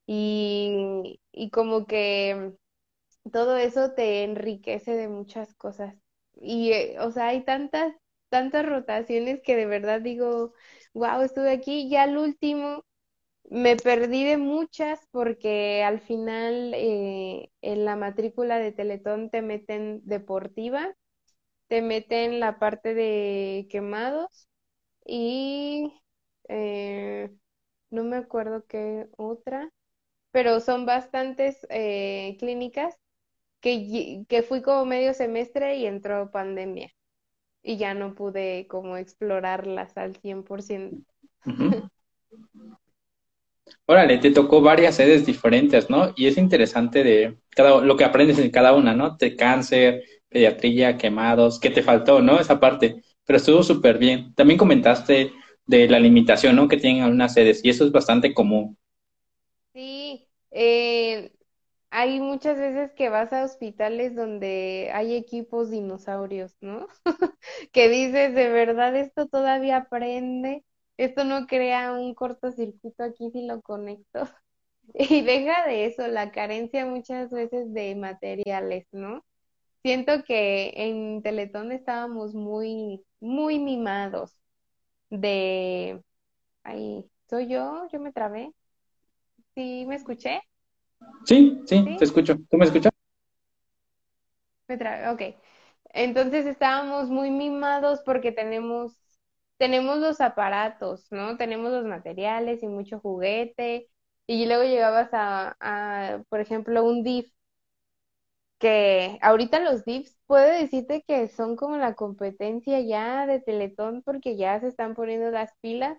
[0.07, 2.55] Y, y como que
[3.33, 5.95] todo eso te enriquece de muchas cosas.
[6.41, 7.95] Y eh, o sea hay tantas
[8.31, 10.53] tantas rotaciones que de verdad digo
[10.95, 12.85] wow estuve aquí ya al último
[13.51, 20.03] me perdí de muchas porque al final eh, en la matrícula de Teletón te meten
[20.05, 20.95] deportiva,
[21.69, 24.49] te meten la parte de quemados
[25.07, 25.93] y
[26.49, 27.31] eh,
[27.91, 29.71] no me acuerdo qué otra,
[30.33, 32.97] pero son bastantes eh, clínicas
[33.61, 36.91] que, que fui como medio semestre y entró pandemia
[37.63, 41.03] y ya no pude como explorarlas al 100%.
[43.87, 46.13] Órale, te tocó varias sedes diferentes, ¿no?
[46.17, 49.17] Y es interesante de cada, lo que aprendes en cada una, ¿no?
[49.17, 52.39] De cáncer, pediatría, quemados, ¿qué te faltó, ¿no?
[52.41, 54.35] Esa parte, pero estuvo súper bien.
[54.35, 55.33] También comentaste
[55.67, 56.69] de la limitación, ¿no?
[56.69, 58.77] Que tienen algunas sedes y eso es bastante común.
[59.73, 61.33] Sí, eh,
[61.91, 66.89] hay muchas veces que vas a hospitales donde hay equipos dinosaurios, ¿no?
[67.73, 70.65] que dices, de verdad, esto todavía aprende
[70.99, 74.21] esto no crea un cortocircuito aquí si lo conecto.
[74.95, 79.23] Y deja de eso, la carencia muchas veces de materiales, ¿no?
[79.83, 84.41] Siento que en Teletón estábamos muy, muy mimados
[85.11, 86.03] de...
[86.63, 87.87] Ay, ¿soy yo?
[87.93, 88.51] ¿Yo me trabé?
[89.55, 90.41] ¿Sí me escuché?
[91.25, 92.37] Sí, sí, te escucho.
[92.51, 92.93] ¿Tú me escuchas?
[94.69, 95.37] Me trabé, ok.
[95.93, 99.08] Entonces estábamos muy mimados porque tenemos
[99.59, 101.37] tenemos los aparatos, ¿no?
[101.37, 103.89] Tenemos los materiales y mucho juguete.
[104.27, 107.33] Y luego llegabas a, por ejemplo, un DIF,
[108.59, 114.37] que ahorita los DIFs puede decirte que son como la competencia ya de Teletón porque
[114.37, 115.99] ya se están poniendo las pilas,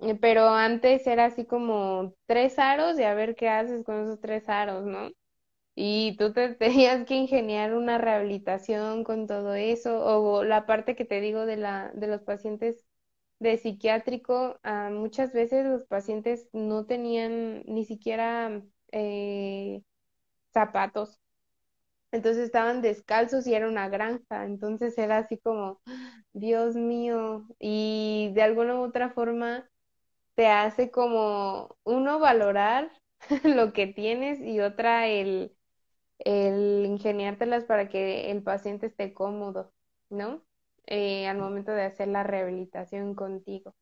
[0.00, 4.20] eh, pero antes era así como tres aros y a ver qué haces con esos
[4.20, 5.10] tres aros, ¿no?
[5.76, 11.04] Y tú te tenías que ingeniar una rehabilitación con todo eso, o la parte que
[11.06, 12.86] te digo de la, de los pacientes
[13.40, 19.82] de psiquiátrico, ah, muchas veces los pacientes no tenían ni siquiera eh,
[20.54, 21.20] zapatos.
[22.12, 24.44] Entonces estaban descalzos y era una granja.
[24.44, 25.80] Entonces era así como,
[26.32, 27.46] Dios mío.
[27.60, 29.68] Y de alguna u otra forma
[30.36, 32.92] te hace como uno valorar
[33.44, 35.56] lo que tienes y otra el,
[36.20, 39.72] el ingeniártelas para que el paciente esté cómodo,
[40.10, 40.44] ¿no?
[40.90, 43.74] Eh, al momento de hacer la rehabilitación contigo.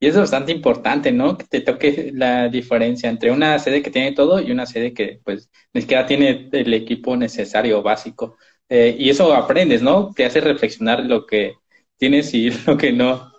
[0.00, 1.36] Y es bastante importante, ¿no?
[1.38, 5.20] Que te toque la diferencia entre una sede que tiene todo y una sede que,
[5.24, 8.36] pues, ni siquiera tiene el equipo necesario básico.
[8.68, 10.12] Eh, y eso aprendes, ¿no?
[10.14, 11.54] Te hace reflexionar lo que
[11.96, 13.32] tienes y lo que no.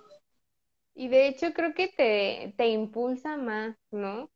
[0.96, 4.30] Y de hecho creo que te, te impulsa más, ¿no?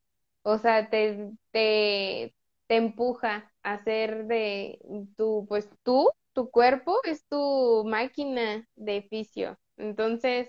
[0.43, 2.33] O sea, te, te,
[2.67, 4.79] te empuja a hacer de
[5.17, 9.57] tu, pues tú tu cuerpo es tu máquina de fisio.
[9.77, 10.47] Entonces,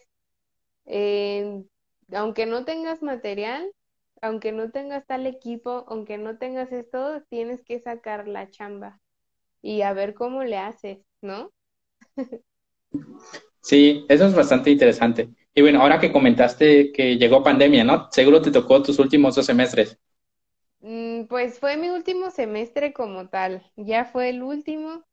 [0.87, 1.65] eh,
[2.13, 3.73] aunque no tengas material,
[4.23, 9.01] aunque no tengas tal equipo, aunque no tengas esto, tienes que sacar la chamba
[9.63, 11.53] y a ver cómo le haces, ¿no?
[13.61, 15.29] Sí, eso es bastante interesante.
[15.55, 18.09] Y bueno, ahora que comentaste que llegó pandemia, ¿no?
[18.11, 19.99] Seguro te tocó tus últimos dos semestres.
[20.81, 25.05] Mm, pues fue mi último semestre como tal, ya fue el último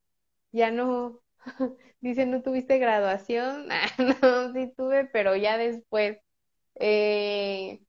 [0.56, 1.22] ya no,
[2.02, 3.88] dice, no tuviste graduación, ah,
[4.22, 6.18] no, sí tuve, pero ya después.
[6.76, 7.82] Eh,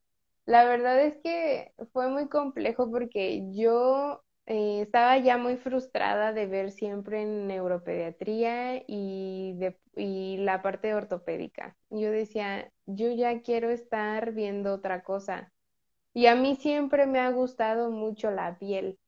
[0.47, 6.47] la verdad es que fue muy complejo porque yo eh, estaba ya muy frustrada de
[6.47, 11.77] ver siempre en neuropediatría y, de, y la parte ortopédica.
[11.91, 15.53] Yo decía, yo ya quiero estar viendo otra cosa.
[16.15, 18.99] Y a mí siempre me ha gustado mucho la piel.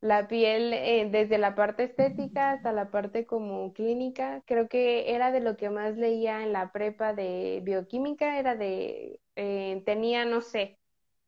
[0.00, 5.32] La piel, eh, desde la parte estética hasta la parte como clínica, creo que era
[5.32, 10.40] de lo que más leía en la prepa de bioquímica, era de, eh, tenía, no
[10.40, 10.78] sé,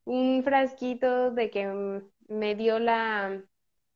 [0.05, 3.45] un frasquito de que me dio la,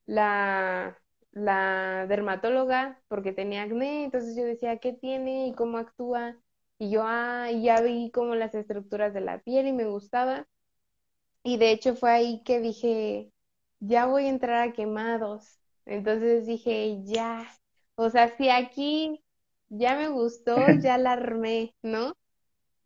[0.06, 0.98] la,
[1.32, 6.36] la dermatóloga porque tenía acné, entonces yo decía, ¿qué tiene y cómo actúa?
[6.78, 10.48] Y yo, ah, ya vi como las estructuras de la piel y me gustaba.
[11.44, 13.30] Y de hecho fue ahí que dije,
[13.86, 15.58] ya voy a entrar a quemados.
[15.86, 17.46] Entonces dije, ya,
[17.96, 19.22] o sea, si aquí
[19.68, 22.14] ya me gustó, ya la armé, ¿no?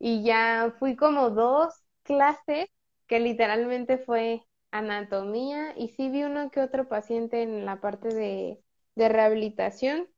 [0.00, 1.74] Y ya fui como dos
[2.04, 2.68] clases
[3.06, 4.42] que literalmente fue
[4.72, 8.62] anatomía y sí vi uno que otro paciente en la parte de,
[8.96, 10.08] de rehabilitación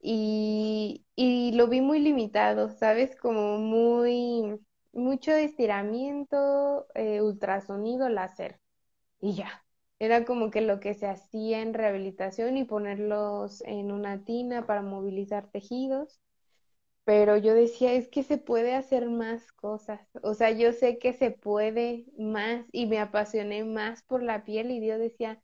[0.00, 3.16] y, y lo vi muy limitado, ¿sabes?
[3.16, 4.58] Como muy,
[4.92, 8.60] mucho estiramiento, eh, ultrasonido, láser
[9.20, 9.63] y ya.
[9.98, 14.82] Era como que lo que se hacía en rehabilitación y ponerlos en una tina para
[14.82, 16.20] movilizar tejidos.
[17.04, 20.00] Pero yo decía, es que se puede hacer más cosas.
[20.22, 24.70] O sea, yo sé que se puede más y me apasioné más por la piel
[24.70, 25.42] y yo decía,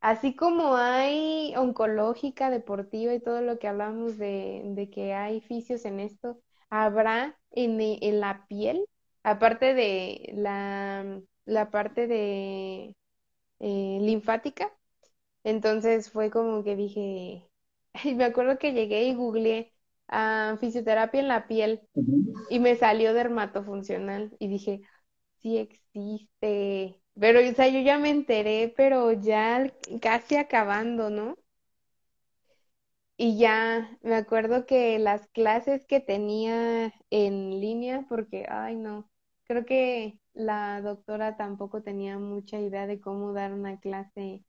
[0.00, 6.00] así como hay oncológica, deportiva y todo lo que hablamos de, que hay fisios en
[6.00, 8.86] esto, habrá en, en la piel,
[9.22, 12.94] aparte de la, la parte de
[13.60, 14.72] eh, linfática.
[15.44, 17.48] Entonces fue como que dije,
[18.16, 19.72] me acuerdo que llegué y googleé
[20.08, 21.82] a fisioterapia en la piel
[22.50, 24.82] y me salió dermatofuncional y dije,
[25.40, 27.02] sí existe.
[27.20, 31.36] Pero, o sea, yo ya me enteré, pero ya casi acabando, ¿no?
[33.18, 39.10] Y ya me acuerdo que las clases que tenía en línea, porque, ay, no,
[39.44, 44.44] creo que la doctora tampoco tenía mucha idea de cómo dar una clase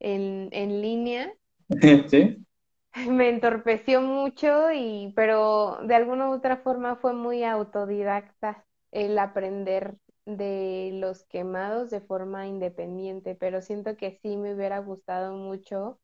[0.00, 1.32] en, en línea.
[2.10, 2.46] Sí.
[3.08, 9.96] Me entorpeció mucho y, pero de alguna u otra forma fue muy autodidacta el aprender
[10.24, 16.00] de los quemados de forma independiente, pero siento que sí me hubiera gustado mucho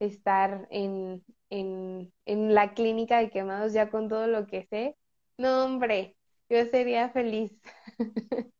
[0.00, 4.96] estar en, en, en la clínica de quemados ya con todo lo que sé.
[5.38, 6.16] No, hombre,
[6.50, 7.52] yo sería feliz.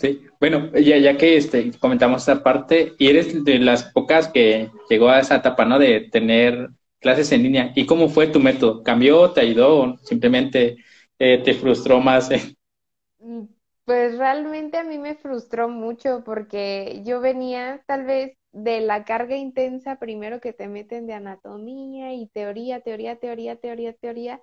[0.00, 4.70] Sí, bueno, ya, ya que este, comentamos esta parte, y eres de las pocas que
[4.88, 5.78] llegó a esa etapa, ¿no?
[5.78, 6.70] De tener
[7.00, 7.72] clases en línea.
[7.74, 8.82] ¿Y cómo fue tu método?
[8.82, 10.78] ¿Cambió, te ayudó simplemente
[11.18, 12.30] eh, te frustró más?
[13.84, 19.36] Pues realmente a mí me frustró mucho porque yo venía tal vez de la carga
[19.36, 24.40] intensa primero que te meten de anatomía y teoría, teoría, teoría, teoría, teoría,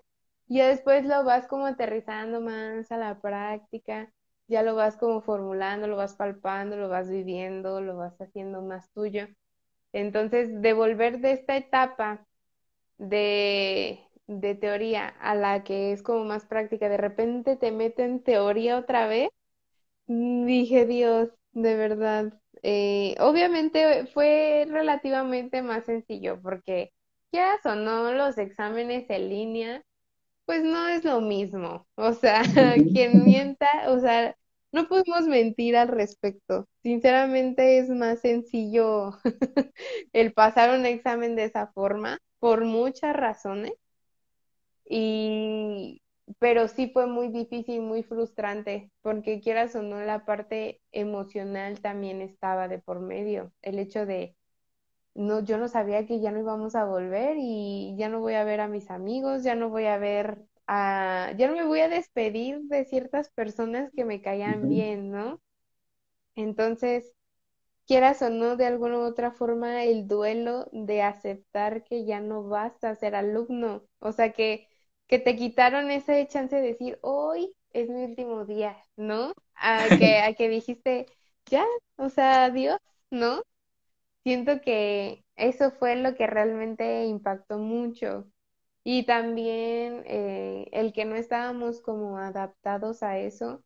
[0.47, 4.11] y después lo vas como aterrizando más a la práctica
[4.47, 8.91] ya lo vas como formulando, lo vas palpando, lo vas viviendo, lo vas haciendo más
[8.93, 9.27] tuyo.
[9.93, 12.25] Entonces, devolver de esta etapa
[12.97, 18.77] de, de teoría a la que es como más práctica, de repente te meten teoría
[18.79, 19.29] otra vez,
[20.07, 22.33] mm, dije, Dios, de verdad.
[22.63, 26.91] Eh, obviamente fue relativamente más sencillo porque
[27.31, 29.83] ya o no los exámenes en línea
[30.47, 31.87] pues no es lo mismo.
[31.95, 32.41] O sea,
[32.95, 34.35] quien mienta, o sea,
[34.71, 36.67] no podemos mentir al respecto.
[36.83, 39.11] Sinceramente es más sencillo
[40.13, 43.73] el pasar un examen de esa forma por muchas razones.
[44.89, 46.01] Y
[46.39, 52.21] pero sí fue muy difícil, muy frustrante, porque quieras o no, la parte emocional también
[52.21, 53.51] estaba de por medio.
[53.61, 54.35] El hecho de
[55.17, 58.45] no, yo no sabía que ya no íbamos a volver y ya no voy a
[58.45, 61.89] ver a mis amigos, ya no voy a ver a, ya no me voy a
[61.89, 65.41] despedir de ciertas personas que me caían bien, ¿no?
[66.35, 67.13] Entonces,
[67.87, 72.43] quieras o no, de alguna u otra forma, el duelo de aceptar que ya no
[72.43, 74.67] vas a ser alumno, o sea, que,
[75.07, 79.33] que te quitaron ese chance de decir, hoy es mi último día, ¿no?
[79.55, 81.07] A que, a que dijiste,
[81.47, 81.65] ya,
[81.97, 82.79] o sea, adiós,
[83.11, 83.43] ¿no?
[84.27, 88.27] Siento que eso fue lo que realmente impactó mucho.
[88.83, 93.63] Y también eh, el que no estábamos como adaptados a eso.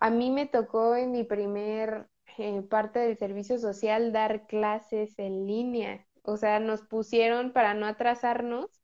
[0.00, 2.08] A mí me tocó en mi primer
[2.38, 6.06] eh, parte del servicio social dar clases en línea.
[6.24, 8.80] O sea, nos pusieron para no atrasarnos,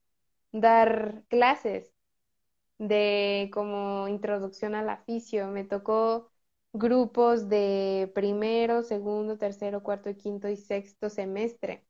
[0.52, 1.92] dar clases
[2.78, 5.48] de como introducción al aficio.
[5.48, 6.30] Me tocó
[6.72, 11.86] grupos de primero, segundo, tercero, cuarto, quinto y sexto semestre,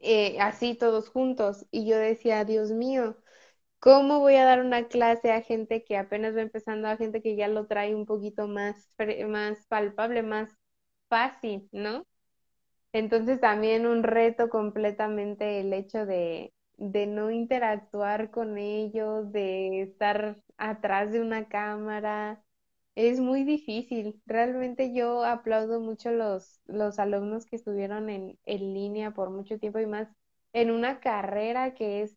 [0.00, 1.66] eh, así todos juntos.
[1.70, 3.16] Y yo decía, Dios mío,
[3.80, 7.36] ¿cómo voy a dar una clase a gente que apenas va empezando, a gente que
[7.36, 8.94] ya lo trae un poquito más,
[9.28, 10.50] más palpable, más
[11.08, 12.06] fácil, ¿no?
[12.92, 20.38] Entonces también un reto completamente el hecho de, de no interactuar con ellos, de estar
[20.58, 22.42] atrás de una cámara,
[23.08, 24.20] es muy difícil.
[24.26, 29.78] Realmente yo aplaudo mucho los, los alumnos que estuvieron en, en línea por mucho tiempo
[29.80, 30.08] y más
[30.52, 32.16] en una carrera que es,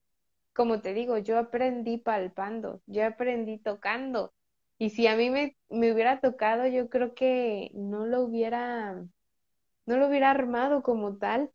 [0.53, 4.33] como te digo, yo aprendí palpando, yo aprendí tocando.
[4.79, 8.93] Y si a mí me, me hubiera tocado, yo creo que no lo hubiera,
[9.85, 11.51] no lo hubiera armado como tal.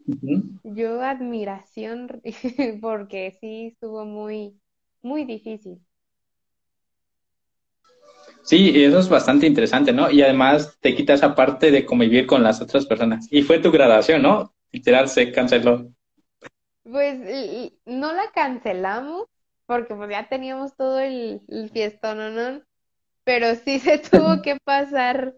[0.65, 2.09] Yo admiración,
[2.83, 4.61] porque sí estuvo muy,
[5.03, 5.81] muy difícil.
[8.49, 10.11] Sí, eso es bastante interesante, ¿no?
[10.11, 13.29] Y además te quita esa parte de convivir con las otras personas.
[13.31, 14.55] Y fue tu graduación, ¿no?
[14.73, 15.91] Literal se canceló.
[16.83, 17.19] Pues
[17.85, 19.27] no la cancelamos
[19.67, 22.63] porque pues ya teníamos todo el, el fiestón, ¿no?
[23.25, 25.35] Pero sí se tuvo que pasar,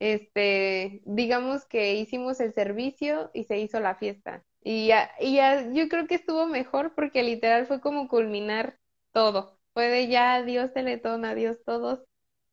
[0.00, 4.44] este, digamos que hicimos el servicio y se hizo la fiesta.
[4.62, 8.78] Y ya, y ya yo creo que estuvo mejor porque literal fue como culminar
[9.12, 9.58] todo.
[9.74, 12.00] Fue de ya adiós Teletón, adiós todos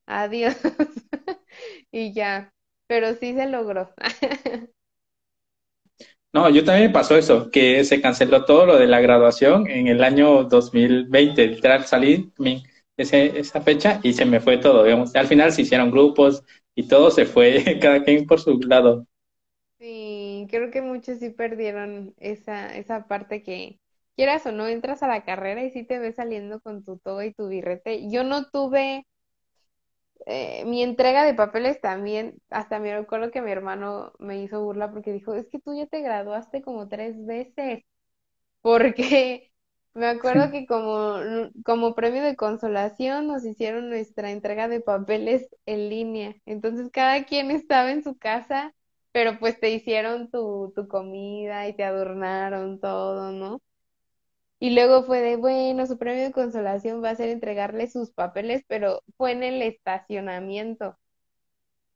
[0.05, 0.55] adiós.
[1.91, 2.53] y ya,
[2.87, 3.93] pero sí se logró.
[6.33, 9.87] No, yo también me pasó eso, que se canceló todo lo de la graduación en
[9.87, 11.47] el año 2020.
[11.47, 12.29] Literal, salí
[12.97, 15.15] ese, esa fecha y se me fue todo, digamos.
[15.15, 16.43] Al final se hicieron grupos
[16.75, 19.07] y todo se fue, cada quien por su lado.
[19.79, 23.79] Sí, creo que muchos sí perdieron esa, esa parte que,
[24.15, 27.23] quieras o no, entras a la carrera y sí te ves saliendo con tu todo
[27.23, 28.09] y tu birrete.
[28.09, 29.05] Yo no tuve
[30.25, 34.91] eh, mi entrega de papeles también, hasta me recuerdo que mi hermano me hizo burla
[34.91, 37.83] porque dijo, es que tú ya te graduaste como tres veces,
[38.61, 39.51] porque
[39.93, 41.17] me acuerdo que como,
[41.65, 47.51] como premio de consolación nos hicieron nuestra entrega de papeles en línea, entonces cada quien
[47.51, 48.73] estaba en su casa,
[49.11, 53.61] pero pues te hicieron tu, tu comida y te adornaron todo, ¿no?
[54.65, 58.63] Y luego fue de, bueno, su premio de consolación va a ser entregarle sus papeles,
[58.67, 60.97] pero fue en el estacionamiento.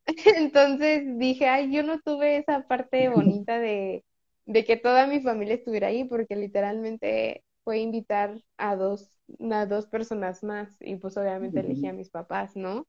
[0.38, 4.04] Entonces dije, ay, yo no tuve esa parte bonita de,
[4.46, 9.18] de que toda mi familia estuviera ahí, porque literalmente fue invitar a dos,
[9.52, 12.88] a dos personas más, y pues obviamente elegí a mis papás, ¿no?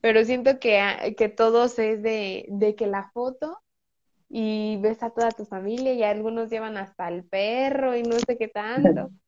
[0.00, 3.58] Pero siento que, que todos es de, de que la foto
[4.30, 8.38] y ves a toda tu familia y algunos llevan hasta el perro y no sé
[8.38, 9.10] qué tanto.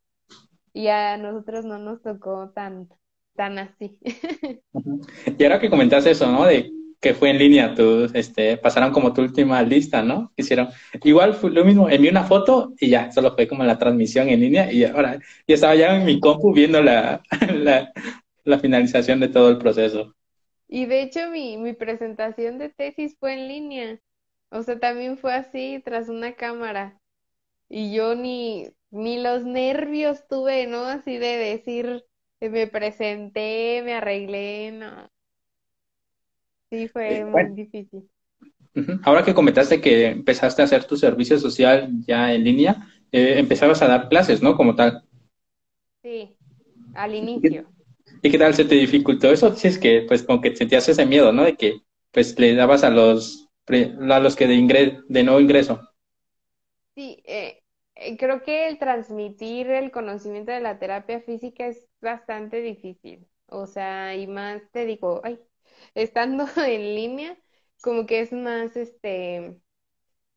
[0.74, 2.88] Y a nosotros no nos tocó tan,
[3.36, 3.98] tan así.
[5.38, 6.46] Y ahora que comentaste eso, ¿no?
[6.46, 10.32] De que fue en línea, tú, este, pasaron como tu última lista, ¿no?
[10.36, 10.68] Hicieron,
[11.02, 14.40] igual fue lo mismo, envié una foto y ya, solo fue como la transmisión en
[14.40, 17.20] línea y ahora, y estaba ya en mi compu viendo la,
[17.54, 17.92] la,
[18.44, 20.14] la finalización de todo el proceso.
[20.68, 24.00] Y de hecho mi, mi presentación de tesis fue en línea.
[24.52, 27.00] O sea, también fue así tras una cámara.
[27.70, 30.84] Y yo ni, ni los nervios tuve, ¿no?
[30.84, 32.04] Así de decir,
[32.38, 35.10] me presenté, me arreglé, no.
[36.70, 38.08] Sí, fue eh, muy difícil.
[39.04, 43.80] Ahora que comentaste que empezaste a hacer tu servicio social ya en línea, eh, empezabas
[43.80, 44.54] a dar clases, ¿no?
[44.54, 45.02] Como tal.
[46.02, 46.36] Sí,
[46.94, 47.72] al inicio.
[48.22, 49.54] ¿Y qué tal se te dificultó eso?
[49.54, 51.44] Si es que, pues, como que sentías ese miedo, ¿no?
[51.44, 51.80] De que,
[52.10, 55.80] pues, le dabas a los a los que de, ingres, de no ingreso.
[56.94, 57.62] Sí, eh,
[57.94, 63.26] eh, creo que el transmitir el conocimiento de la terapia física es bastante difícil.
[63.46, 65.40] O sea, y más te digo, ay,
[65.94, 67.38] estando en línea,
[67.82, 69.58] como que es más, este,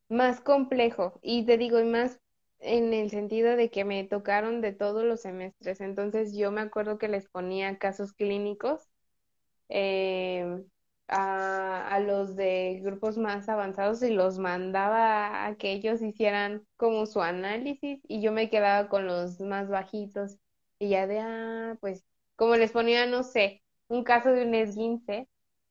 [0.10, 1.20] más complejo.
[1.24, 2.20] Y te digo, y más
[2.60, 5.82] en el sentido de que me tocaron de todos los semestres.
[5.82, 8.90] Entonces yo me acuerdo que les ponía casos clínicos.
[9.70, 10.64] Eh,
[11.08, 17.06] a, a, los de grupos más avanzados y los mandaba a que ellos hicieran como
[17.06, 20.38] su análisis y yo me quedaba con los más bajitos.
[20.80, 22.04] Y ya de, ah, pues
[22.36, 25.30] como les ponía, no sé, un caso de un esguince,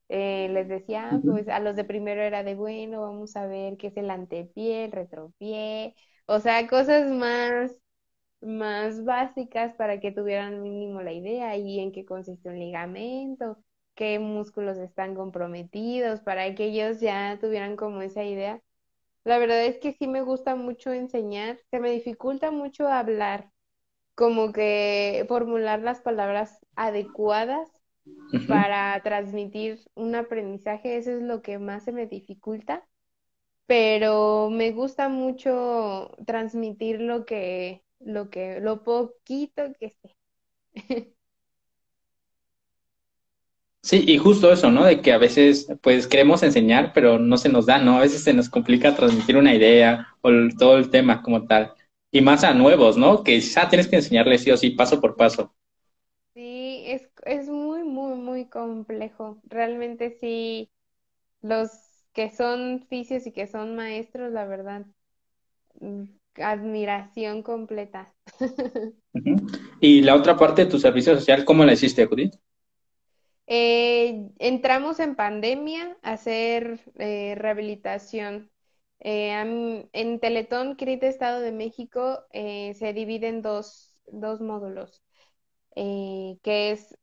[0.09, 3.77] eh, les decía, ah, pues a los de primero era de, bueno, vamos a ver
[3.77, 5.95] qué es el antepié, el retropié,
[6.27, 7.77] o sea, cosas más
[8.41, 13.57] más básicas para que tuvieran mínimo la idea y en qué consiste un ligamento
[13.95, 18.61] qué músculos están comprometidos, para que ellos ya tuvieran como esa idea.
[19.25, 23.51] La verdad es que sí me gusta mucho enseñar, se me dificulta mucho hablar,
[24.15, 27.69] como que formular las palabras adecuadas
[28.45, 32.87] para transmitir un aprendizaje, eso es lo que más se me dificulta,
[33.67, 40.15] pero me gusta mucho transmitir lo que, lo que, lo poquito que sé.
[43.85, 44.83] Sí, y justo eso, ¿no?
[44.83, 47.97] De que a veces, pues, queremos enseñar, pero no se nos da, ¿no?
[47.97, 51.73] A veces se nos complica transmitir una idea o todo el tema como tal.
[52.11, 53.23] Y más a nuevos, ¿no?
[53.23, 55.53] Que ya tienes que enseñarles sí o sí, paso por paso.
[56.33, 59.39] Sí, es, es muy, muy, muy complejo.
[59.45, 60.69] Realmente sí,
[61.41, 61.69] los
[62.13, 64.85] que son fisios y que son maestros, la verdad,
[65.81, 66.03] mm,
[66.37, 68.15] admiración completa.
[69.79, 72.35] Y la otra parte de tu servicio social, ¿cómo la hiciste, Judith?
[73.47, 78.51] Eh, entramos en pandemia a hacer eh, rehabilitación.
[78.99, 85.03] Eh, en Teletón CRIT Estado de México se divide en dos, dos módulos,
[85.75, 86.97] que es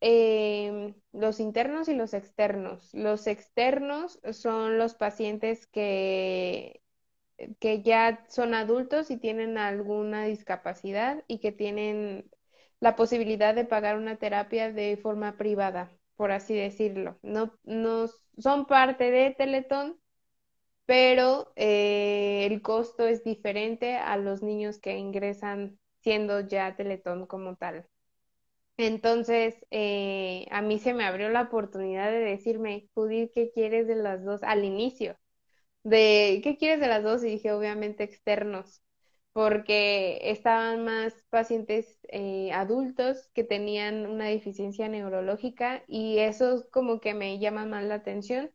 [1.13, 2.93] los internos y los externos.
[2.93, 6.83] Los externos son los pacientes que,
[7.61, 12.31] que ya son adultos y tienen alguna discapacidad y que tienen
[12.81, 15.91] la posibilidad de pagar una terapia de forma privada
[16.23, 17.19] por así decirlo.
[17.25, 18.07] No, no
[18.39, 19.99] son parte de Teletón,
[20.87, 27.57] pero eh, el costo es diferente a los niños que ingresan siendo ya Teletón como
[27.57, 27.89] tal.
[28.77, 33.97] Entonces, eh, a mí se me abrió la oportunidad de decirme, Judith, ¿qué quieres de
[33.97, 34.43] las dos?
[34.45, 35.17] Al inicio,
[35.85, 37.25] de, ¿qué quieres de las dos?
[37.25, 38.82] Y dije, obviamente, externos
[39.33, 47.15] porque estaban más pacientes eh, adultos que tenían una deficiencia neurológica y eso como que
[47.15, 48.51] me llama más la atención.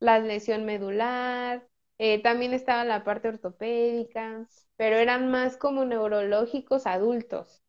[0.00, 1.68] La lesión medular,
[1.98, 7.62] eh, también estaba la parte ortopédica, pero eran más como neurológicos adultos.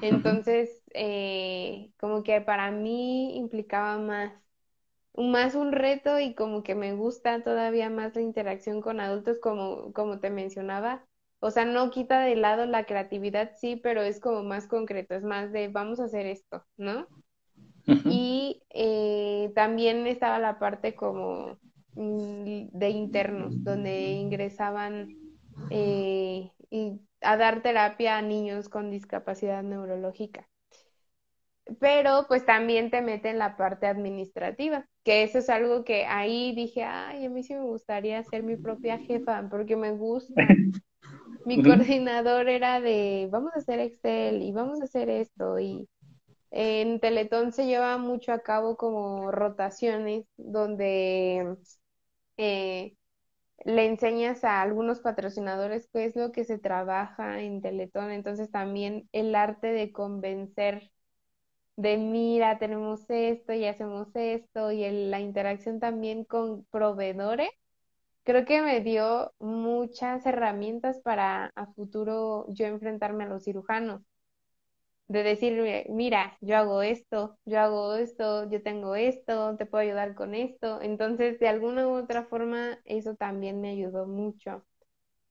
[0.00, 4.34] Entonces, eh, como que para mí implicaba más,
[5.14, 9.92] más un reto y como que me gusta todavía más la interacción con adultos, como,
[9.92, 11.06] como te mencionaba
[11.42, 15.24] o sea, no quita de lado la creatividad, sí, pero es como más concreto, es
[15.24, 17.08] más de vamos a hacer esto, ¿no?
[17.84, 21.58] Y eh, también estaba la parte como
[21.96, 25.16] mm, de internos, donde ingresaban
[25.70, 26.52] eh,
[27.22, 30.48] a dar terapia a niños con discapacidad neurológica.
[31.80, 36.54] Pero pues también te mete en la parte administrativa, que eso es algo que ahí
[36.54, 40.34] dije, ay, a mí sí me gustaría ser mi propia jefa, porque me gusta.
[41.44, 45.58] mi coordinador era de, vamos a hacer Excel y vamos a hacer esto.
[45.58, 45.88] Y
[46.50, 51.56] en Teletón se lleva mucho a cabo como rotaciones donde
[52.36, 52.94] eh,
[53.64, 58.10] le enseñas a algunos patrocinadores qué es lo que se trabaja en Teletón.
[58.10, 60.90] Entonces también el arte de convencer
[61.76, 67.50] de mira, tenemos esto y hacemos esto y la interacción también con proveedores
[68.24, 74.02] creo que me dio muchas herramientas para a futuro yo enfrentarme a los cirujanos.
[75.08, 80.14] De decirme, mira, yo hago esto, yo hago esto, yo tengo esto, te puedo ayudar
[80.14, 80.80] con esto.
[80.80, 84.64] Entonces, de alguna u otra forma, eso también me ayudó mucho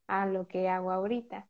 [0.07, 1.47] a lo que hago ahorita.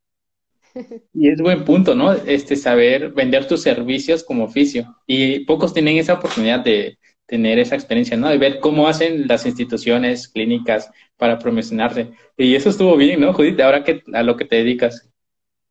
[1.13, 2.13] Y es buen punto, ¿no?
[2.13, 4.95] Este saber vender tus servicios como oficio.
[5.05, 6.97] Y pocos tienen esa oportunidad de,
[7.31, 8.29] tener esa experiencia, ¿no?
[8.29, 12.11] De ver cómo hacen las instituciones clínicas para promocionarse.
[12.37, 13.59] Y eso estuvo bien, ¿no, Judith?
[13.61, 15.09] Ahora que a lo que te dedicas.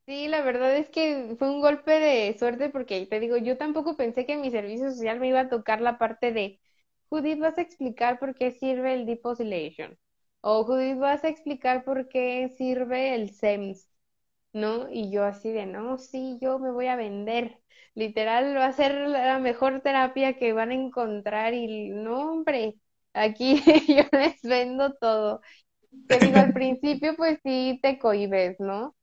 [0.07, 3.97] Sí, la verdad es que fue un golpe de suerte porque te digo, yo tampoco
[3.97, 6.61] pensé que mi servicio social me iba a tocar la parte de
[7.09, 9.99] Judith, vas a explicar por qué sirve el Deep Oscillation.
[10.41, 13.89] O Judith, vas a explicar por qué sirve el SEMS.
[14.53, 14.89] ¿No?
[14.91, 17.61] Y yo así de, no, sí, yo me voy a vender
[17.95, 22.77] literal va a ser la mejor terapia que van a encontrar y no, hombre,
[23.13, 25.41] aquí yo les vendo todo.
[26.09, 28.97] Te digo, al principio pues sí te cohibes, ¿no?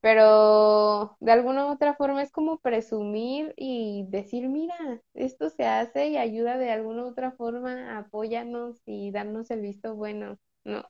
[0.00, 4.76] Pero de alguna u otra forma es como presumir y decir, mira,
[5.14, 9.96] esto se hace y ayuda de alguna u otra forma, apóyanos y darnos el visto
[9.96, 10.84] bueno, ¿no?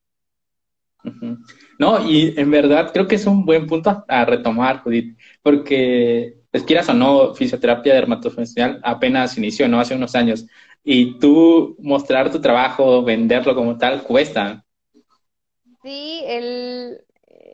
[1.78, 6.64] No, y en verdad creo que es un buen punto a retomar, Judith, porque pues
[6.64, 9.80] quieras o no, fisioterapia dermatofuncional apenas inició, ¿no?
[9.80, 10.46] Hace unos años.
[10.82, 14.64] Y tú mostrar tu trabajo, venderlo como tal, cuesta.
[15.82, 16.98] Sí, el,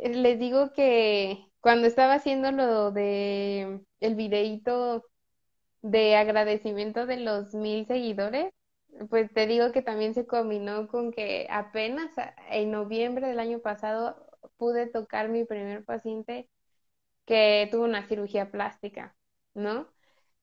[0.04, 5.04] les digo que cuando estaba haciendo lo de el videíto
[5.82, 8.52] de agradecimiento de los mil seguidores,
[9.10, 12.12] pues te digo que también se combinó con que apenas
[12.50, 14.26] en noviembre del año pasado
[14.56, 16.50] pude tocar mi primer paciente
[17.26, 19.16] que tuvo una cirugía plástica,
[19.54, 19.88] ¿no?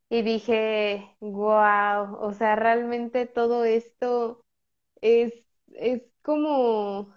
[0.09, 4.45] Y dije, wow, o sea, realmente todo esto
[5.01, 5.33] es,
[5.73, 7.13] es como,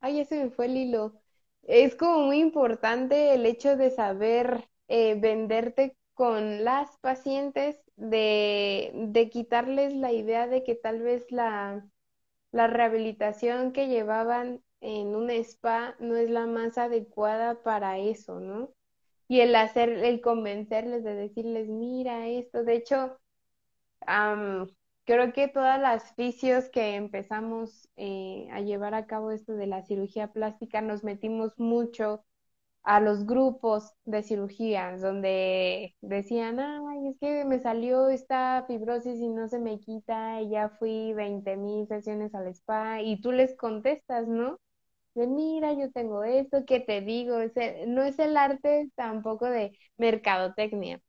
[0.00, 1.20] ay, ya se me fue el hilo,
[1.62, 9.94] es como muy importante el hecho de saber eh, venderte con las pacientes de, quitarles
[9.94, 11.86] la idea de que tal vez la,
[12.52, 18.72] la rehabilitación que llevaban en un spa no es la más adecuada para eso, ¿no?
[19.28, 23.20] Y el hacer, el convencerles de decirles, mira esto, de hecho,
[25.04, 29.82] creo que todas las fisios que empezamos eh, a llevar a cabo esto de la
[29.82, 32.24] cirugía plástica nos metimos mucho
[32.82, 39.28] a los grupos de cirugías donde decían, ay, es que me salió esta fibrosis y
[39.28, 43.56] no se me quita, y ya fui 20 mil sesiones al spa, y tú les
[43.56, 44.58] contestas, ¿no?
[45.14, 47.36] De mira, yo tengo esto, ¿qué te digo?
[47.88, 51.00] no es el arte tampoco de mercadotecnia,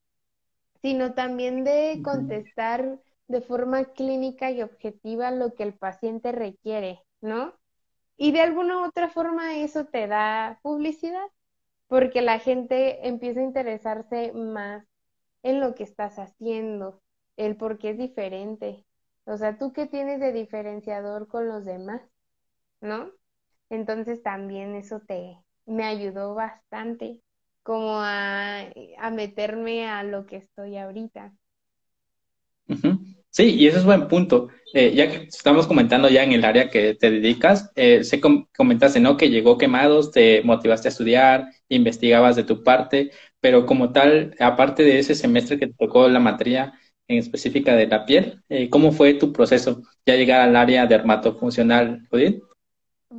[0.82, 7.53] sino también de contestar de forma clínica y objetiva lo que el paciente requiere, ¿no?
[8.17, 11.28] Y de alguna u otra forma eso te da publicidad
[11.91, 14.85] porque la gente empieza a interesarse más
[15.43, 17.01] en lo que estás haciendo,
[17.35, 18.85] el por qué es diferente.
[19.25, 22.01] O sea, tú qué tienes de diferenciador con los demás,
[22.79, 23.11] ¿no?
[23.69, 27.19] Entonces también eso te me ayudó bastante
[27.61, 28.69] como a,
[29.11, 31.33] meterme a lo que estoy ahorita.
[33.32, 34.49] Sí, y ese es buen punto.
[34.73, 38.99] Eh, ya que estamos comentando ya en el área que te dedicas, eh, sé comentaste,
[38.99, 39.17] ¿no?
[39.17, 43.11] Que llegó quemados, te motivaste a estudiar, investigabas de tu parte,
[43.41, 46.73] pero como tal, aparte de ese semestre que te tocó la materia
[47.07, 52.07] en específica de la piel, eh, ¿cómo fue tu proceso ya llegar al área dermatofuncional,
[52.09, 52.41] Judith?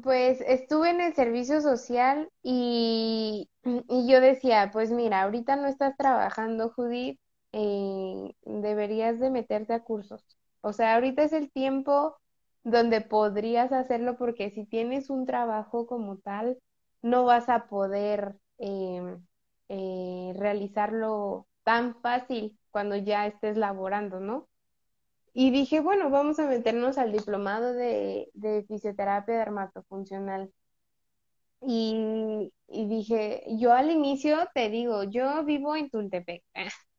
[0.02, 5.96] Pues estuve en el servicio social y, y yo decía, pues mira, ahorita no estás
[5.98, 7.18] trabajando, Judith,
[7.52, 10.24] eh, deberías de meterte a cursos.
[10.62, 12.16] O sea, ahorita es el tiempo
[12.64, 16.58] donde podrías hacerlo porque si tienes un trabajo como tal,
[17.02, 19.24] no vas a poder em,
[19.68, 24.48] eh, realizarlo tan fácil cuando ya estés laborando, ¿no?
[25.34, 28.30] Y dije, bueno, vamos a meternos al diplomado de,
[28.68, 30.52] fisioterapia dermatofuncional.
[31.62, 36.42] Y, y dije, yo al inicio te digo, yo vivo en Tultepec.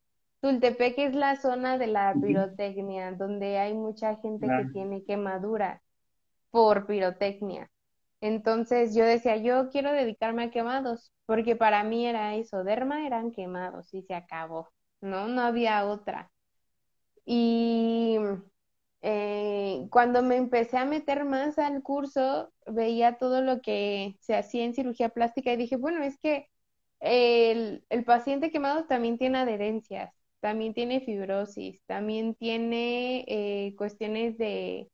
[0.43, 5.81] Tultepec es la zona de la pirotecnia, donde hay mucha gente que tiene quemadura
[6.51, 7.71] por pirotecnia.
[8.21, 13.31] Entonces yo decía, yo quiero dedicarme a quemados, porque para mí era eso, derma eran
[13.31, 14.67] quemados y se acabó,
[14.99, 15.29] ¿no?
[15.29, 16.29] No había otra.
[17.25, 18.17] Y
[19.01, 24.65] eh, cuando me empecé a meter más al curso, veía todo lo que se hacía
[24.65, 26.49] en cirugía plástica y dije, bueno, es que
[26.99, 30.13] el, el paciente quemado también tiene adherencias
[30.43, 34.89] también tiene fibrosis, también tiene eh, cuestiones de,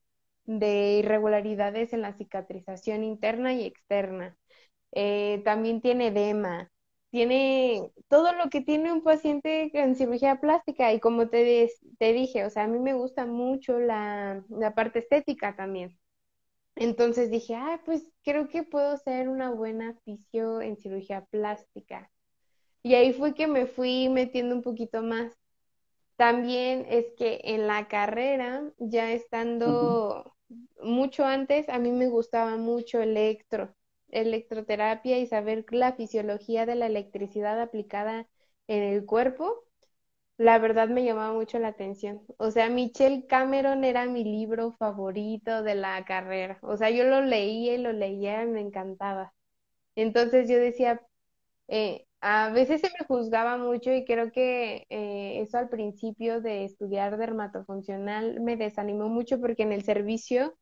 [0.46, 4.38] irregularidades en la cicatrización interna y externa,
[4.92, 6.72] eh, también tiene edema,
[7.10, 11.70] tiene todo lo que tiene un paciente en cirugía plástica y como te,
[12.00, 15.98] dije, o sea, a mí me gusta mucho la, la parte estética también.
[16.76, 22.12] Entonces dije, ah, pues creo que puedo ser una buena fisio en cirugía plástica.
[22.84, 25.34] Y ahí fue que me fui metiendo un poquito más.
[26.18, 30.36] También es que en la carrera, ya estando
[30.82, 33.74] mucho antes, a mí me gustaba mucho electro,
[34.10, 38.28] electroterapia y saber la fisiología de la electricidad aplicada
[38.68, 39.64] en el cuerpo.
[40.38, 42.22] La verdad me llamaba mucho la atención.
[42.38, 46.60] O sea, Michelle Cameron era mi libro favorito de la carrera.
[46.64, 49.34] O sea, yo lo leía y lo leía y me encantaba.
[49.96, 51.02] Entonces yo decía,
[51.70, 56.66] eh, a veces se me juzgaba mucho y creo que eh, eso al principio de
[56.66, 60.58] estudiar dermatofuncional me desanimó mucho porque en el servicio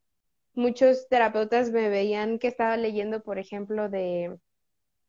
[0.54, 4.38] muchos terapeutas me veían que estaba leyendo, por ejemplo, de,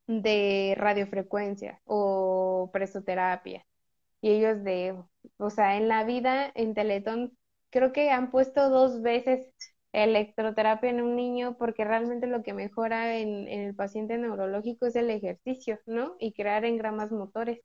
[0.07, 3.65] de radiofrecuencia o presoterapia.
[4.21, 4.95] Y ellos de,
[5.37, 7.37] o sea, en la vida, en Teletón,
[7.71, 9.53] creo que han puesto dos veces
[9.91, 15.09] electroterapia en un niño porque realmente lo que mejora en, el paciente neurológico es el
[15.09, 16.15] ejercicio, ¿no?
[16.19, 17.59] Y crear engramas motores.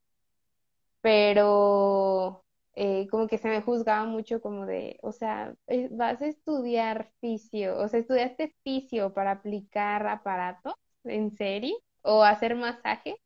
[1.01, 2.45] Pero
[2.75, 7.11] eh, como que se me juzgaba mucho como de, o sea, eh, vas a estudiar
[7.21, 11.75] fisio, o sea, estudiaste fisio para aplicar aparatos, ¿en serie?
[12.03, 13.17] ¿O hacer masaje?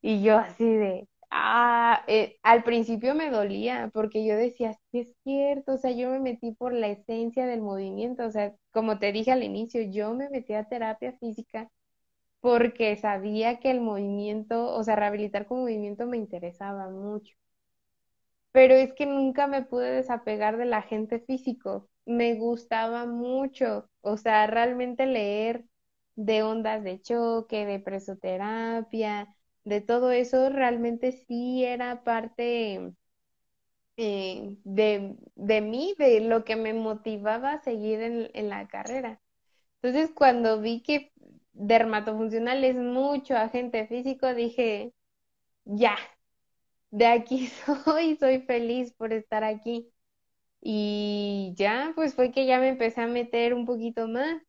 [0.00, 5.14] Y yo así de, Ah, eh, al principio me dolía porque yo decía, sí es
[5.24, 9.12] cierto, o sea, yo me metí por la esencia del movimiento, o sea, como te
[9.12, 11.70] dije al inicio, yo me metí a terapia física
[12.40, 17.34] porque sabía que el movimiento, o sea, rehabilitar con movimiento me interesaba mucho.
[18.52, 24.46] Pero es que nunca me pude desapegar del agente físico, me gustaba mucho, o sea,
[24.46, 25.64] realmente leer
[26.16, 29.34] de ondas de choque, de presoterapia,
[29.64, 32.92] de todo eso realmente sí era parte
[33.96, 39.20] eh, de, de mí, de lo que me motivaba a seguir en, en la carrera.
[39.82, 41.12] Entonces, cuando vi que
[41.52, 44.94] dermatofuncional es mucho agente físico, dije,
[45.64, 45.96] ya,
[46.90, 47.48] de aquí
[47.86, 49.92] soy, soy feliz por estar aquí.
[50.62, 54.42] Y ya, pues fue que ya me empecé a meter un poquito más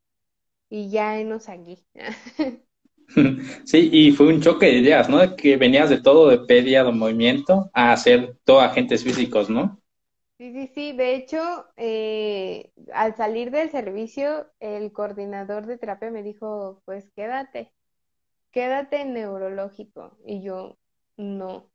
[0.69, 1.85] y ya enos aquí.
[3.65, 5.35] Sí, y fue un choque de ideas, ¿no?
[5.35, 9.79] Que venías de todo, de pedia, de movimiento, a hacer todo agentes físicos, ¿no?
[10.37, 10.93] Sí, sí, sí.
[10.93, 11.39] De hecho,
[11.77, 17.71] eh, al salir del servicio, el coordinador de terapia me dijo, pues quédate,
[18.51, 20.17] quédate en neurológico.
[20.25, 20.77] Y yo,
[21.17, 21.71] no.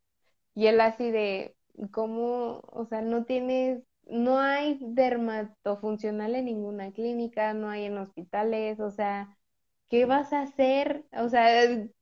[0.55, 1.57] Y él así de,
[1.93, 2.63] ¿cómo?
[2.67, 8.91] O sea, no tienes, no hay dermatofuncional en ninguna clínica, no hay en hospitales, o
[8.93, 9.38] sea,
[9.89, 11.05] ¿qué vas a hacer?
[11.13, 11.53] O sea,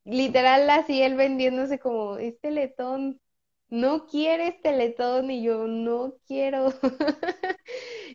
[0.05, 3.19] literal así él vendiéndose como, este letón,
[3.69, 6.73] no quieres teletón y yo no quiero.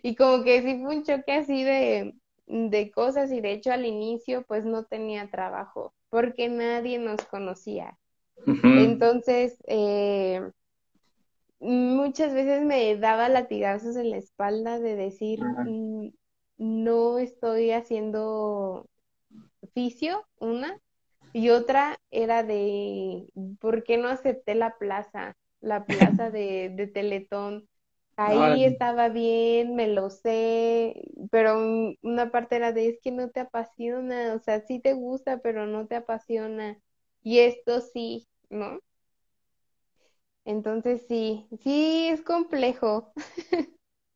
[0.03, 2.14] y como que sí fue un choque así de,
[2.47, 7.99] de cosas y de hecho al inicio pues no tenía trabajo porque nadie nos conocía.
[8.45, 10.43] Entonces, eh,
[11.61, 16.09] muchas veces me daba latigazos en la espalda de decir, mm,
[16.59, 18.89] no estoy haciendo
[19.73, 20.79] oficio, una,
[21.33, 23.27] y otra era de,
[23.61, 25.35] ¿por qué no acepté la plaza?
[25.61, 27.68] La plaza de, de Teletón.
[28.16, 31.59] Ahí estaba bien, me lo sé, pero
[32.03, 35.66] una parte era de, es que no te apasiona, o sea, sí te gusta, pero
[35.66, 36.79] no te apasiona.
[37.23, 38.81] Y esto sí, ¿no?
[40.45, 43.12] Entonces sí, sí es complejo.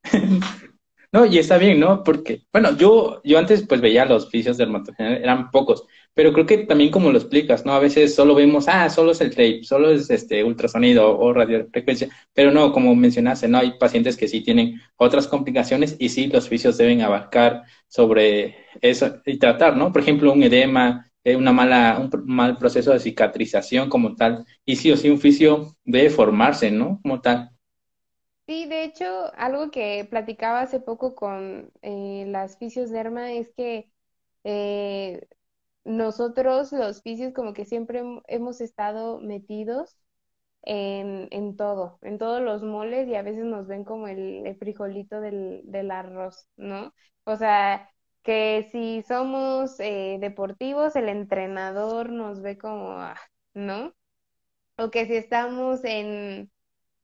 [1.12, 2.02] No, y está bien, ¿no?
[2.02, 5.84] Porque, bueno, yo, yo antes pues veía los oficios dermatológicos, eran pocos,
[6.14, 7.72] pero creo que también como lo explicas, ¿no?
[7.72, 12.08] A veces solo vemos, ah, solo es el tape, solo es este ultrasonido o radiofrecuencia,
[12.34, 13.58] pero no, como mencionaste, ¿no?
[13.58, 19.16] Hay pacientes que sí tienen otras complicaciones y sí los oficios deben abarcar sobre eso
[19.24, 19.92] y tratar, ¿no?
[19.92, 24.76] Por ejemplo, un edema, eh, una mala, un mal proceso de cicatrización como tal, y
[24.76, 27.00] sí o sí un oficio debe formarse, ¿no?
[27.02, 27.50] Como tal.
[28.46, 33.90] Sí, de hecho, algo que platicaba hace poco con eh, las fisios derma es que
[34.44, 35.26] eh,
[35.84, 39.98] nosotros los fisios como que siempre hemos estado metidos
[40.62, 45.20] en, en todo, en todos los moles y a veces nos ven como el, frijolito
[45.20, 46.94] del, del arroz, ¿no?
[47.24, 47.90] O sea,
[48.22, 53.16] que si somos eh, deportivos, el entrenador nos ve como, ah,
[53.54, 53.94] ¿no?
[54.78, 56.50] O que si estamos en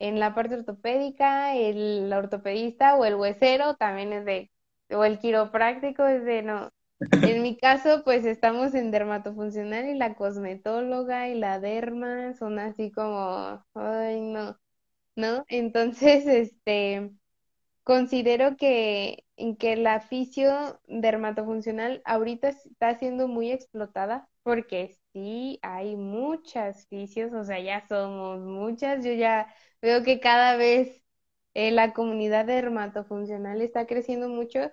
[0.02, 4.50] en la parte ortopédica, el ortopedista o el huesero también es de,
[4.90, 6.70] o el quiropráctico es de, no.
[6.98, 12.90] En mi caso, pues estamos en dermatofuncional y la cosmetóloga y la derma son así
[12.90, 14.58] como, ay, no,
[15.14, 15.44] ¿no?
[15.48, 17.12] Entonces, este,
[17.84, 19.24] considero que,
[19.60, 24.82] que la fisio dermatofuncional ahorita está siendo muy explotada porque
[25.12, 31.02] sí, hay muchas fisios, o sea, ya somos muchas, yo ya Veo que cada vez
[31.54, 34.70] eh, la comunidad dermatofuncional está creciendo mucho,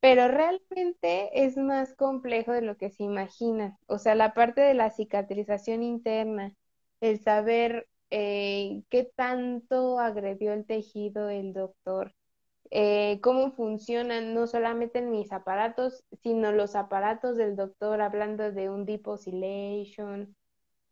[0.00, 3.76] pero realmente es más complejo de lo que se imagina.
[3.88, 6.54] O sea, la parte de la cicatrización interna,
[7.00, 12.14] el saber eh, qué tanto agredió el tejido el doctor,
[12.74, 18.70] eh, cómo funcionan no solamente en mis aparatos, sino los aparatos del doctor, hablando de
[18.70, 20.36] un deep oscillation,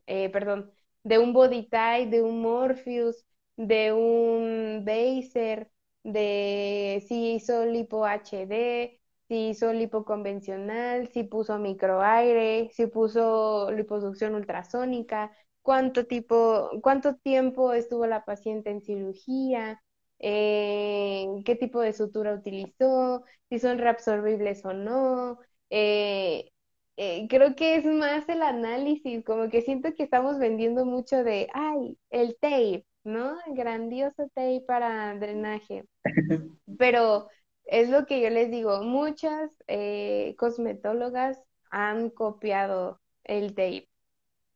[0.05, 0.71] perdón,
[1.03, 3.25] de un body type, de un Morpheus,
[3.57, 5.71] de un Baser,
[6.03, 14.35] de si hizo lipo HD, si hizo lipo convencional, si puso microaire, si puso liposucción
[14.35, 15.31] ultrasónica,
[15.61, 19.82] cuánto tipo, cuánto tiempo estuvo la paciente en cirugía,
[20.23, 25.37] eh, qué tipo de sutura utilizó, si son reabsorbibles o no.
[25.69, 26.49] Eh,
[26.97, 31.49] eh, creo que es más el análisis, como que siento que estamos vendiendo mucho de,
[31.53, 33.35] ay, el tape, ¿no?
[33.47, 35.85] Grandioso tape para drenaje.
[36.79, 37.27] Pero
[37.65, 43.89] es lo que yo les digo, muchas eh, cosmetólogas han copiado el tape.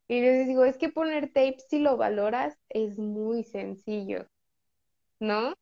[0.09, 4.27] Y les digo, es que poner tape, si lo valoras, es muy sencillo,
[5.19, 5.55] ¿no?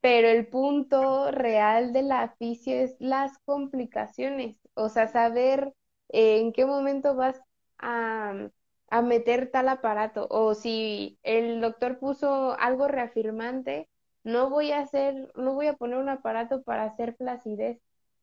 [0.00, 5.74] Pero el punto real del aficio es las complicaciones, o sea, saber
[6.08, 7.40] en qué momento vas
[7.78, 8.48] a
[8.90, 13.88] a meter tal aparato o si el doctor puso algo reafirmante,
[14.24, 17.80] no voy a hacer, no voy a poner un aparato para hacer flacidez,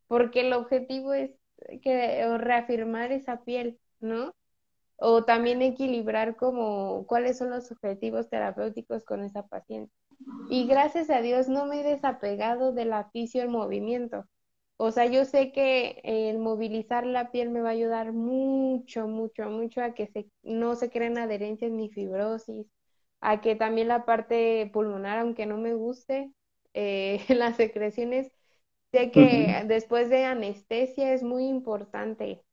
[0.07, 1.31] porque el objetivo es
[1.81, 4.33] que reafirmar esa piel, ¿no?
[4.97, 9.93] o también equilibrar como cuáles son los objetivos terapéuticos con esa paciente.
[10.49, 14.25] Y gracias a Dios no me he desapegado del aficio el movimiento.
[14.77, 19.49] O sea, yo sé que el movilizar la piel me va a ayudar mucho, mucho,
[19.49, 22.67] mucho a que se, no se creen adherencias ni fibrosis,
[23.21, 26.33] a que también la parte pulmonar, aunque no me guste,
[26.73, 28.31] eh, las secreciones,
[28.91, 32.43] sé que después de anestesia es muy importante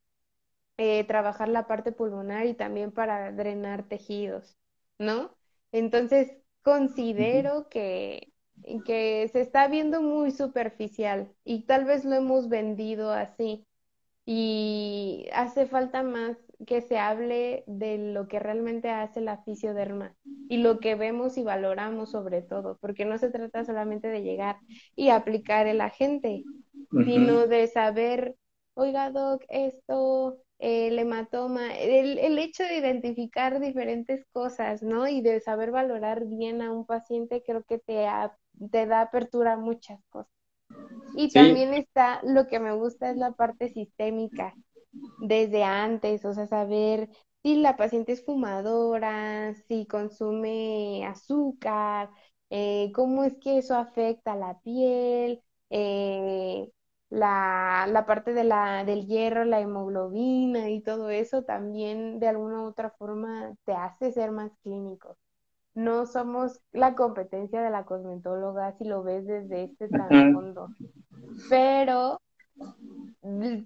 [0.79, 4.57] eh, trabajar la parte pulmonar y también para drenar tejidos,
[4.99, 5.37] ¿no?
[5.73, 6.33] Entonces,
[6.63, 8.33] considero que,
[8.85, 13.67] que se está viendo muy superficial y tal vez lo hemos vendido así.
[14.27, 16.37] Y hace falta más
[16.67, 20.15] que se hable de lo que realmente hace la fisioderma
[20.49, 24.59] y lo que vemos y valoramos sobre todo, porque no se trata solamente de llegar
[24.95, 26.45] y aplicar el agente,
[27.05, 28.37] sino de saber,
[28.75, 35.09] oiga, doc, esto el hematoma, el, el, hecho de identificar diferentes cosas, ¿no?
[35.09, 38.07] Y de saber valorar bien a un paciente, creo que te,
[38.71, 40.33] te da apertura a muchas cosas.
[41.17, 44.55] Y también está, lo que me gusta es la parte sistémica,
[45.21, 47.09] desde antes, o sea, saber
[47.43, 52.11] si la paciente es fumadora, si consume azúcar,
[52.51, 56.71] eh, cómo es que eso afecta a la piel, eh,
[57.11, 62.63] la, la parte de la, del hierro, la hemoglobina y todo eso también de alguna
[62.63, 65.19] u otra forma te hace ser más clínico.
[65.75, 70.73] No somos la competencia de la cosmetóloga si lo ves desde este trasfondo,
[71.49, 72.21] pero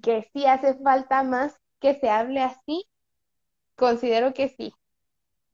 [0.03, 2.87] que sí hace falta más que se hable así,
[3.77, 4.75] considero que sí.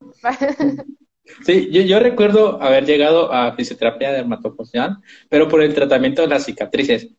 [1.45, 4.97] Sí, yo, yo recuerdo haber llegado a fisioterapia dermatofuncional,
[5.29, 7.09] pero por el tratamiento de las cicatrices.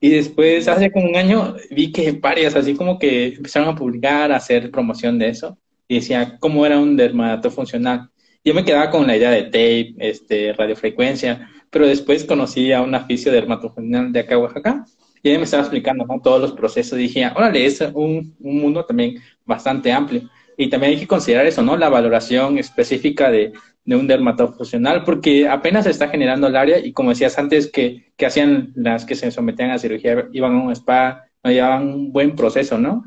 [0.00, 4.30] Y después, hace como un año, vi que varias, así como que empezaron a publicar,
[4.30, 8.10] a hacer promoción de eso, y decía cómo era un dermatofuncional.
[8.44, 12.94] Yo me quedaba con la idea de tape, este, radiofrecuencia, pero después conocí a un
[12.94, 14.84] aficio dermatofuncional de acá, Oaxaca,
[15.22, 16.98] y ella me estaba explicando todos los procesos.
[16.98, 20.22] Y dije, órale, es un, un mundo también bastante amplio.
[20.56, 21.76] Y también hay que considerar eso, ¿no?
[21.76, 23.52] La valoración específica de,
[23.88, 28.12] de un dermatofuncional, porque apenas se está generando el área y como decías antes, que,
[28.16, 32.12] que hacían las que se sometían a cirugía, iban a un spa, no llevaban un
[32.12, 33.04] buen proceso, ¿no?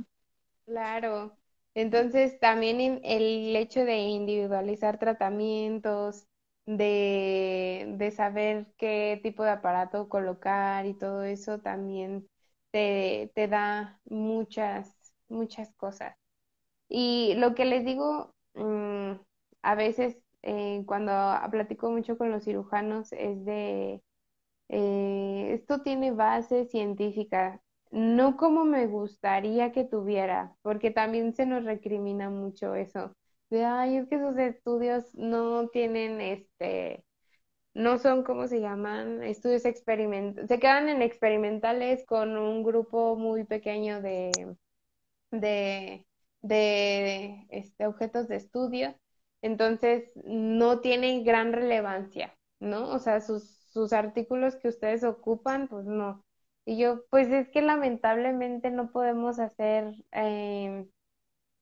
[0.65, 1.37] Claro.
[1.73, 6.27] Entonces, también el hecho de individualizar tratamientos,
[6.65, 12.27] de, de saber qué tipo de aparato colocar y todo eso también
[12.71, 16.15] te, te da muchas, muchas cosas.
[16.89, 19.13] Y lo que les digo, mm,
[19.63, 21.11] a veces eh, cuando
[21.51, 24.01] platico mucho con los cirujanos es de,
[24.69, 27.61] eh, esto tiene base científica,
[27.91, 33.15] no como me gustaría que tuviera, porque también se nos recrimina mucho eso,
[33.49, 37.05] de, ay, es que esos estudios no tienen, este,
[37.73, 39.23] no son, ¿cómo se llaman?
[39.23, 44.31] Estudios experimentales, se quedan en experimentales con un grupo muy pequeño de,
[45.31, 46.05] de,
[46.41, 48.95] de este, objetos de estudio
[49.41, 52.89] entonces no tienen gran relevancia, ¿no?
[52.91, 56.23] O sea, sus, sus artículos que ustedes ocupan, pues no.
[56.65, 60.85] Y yo, pues es que lamentablemente no podemos hacer eh,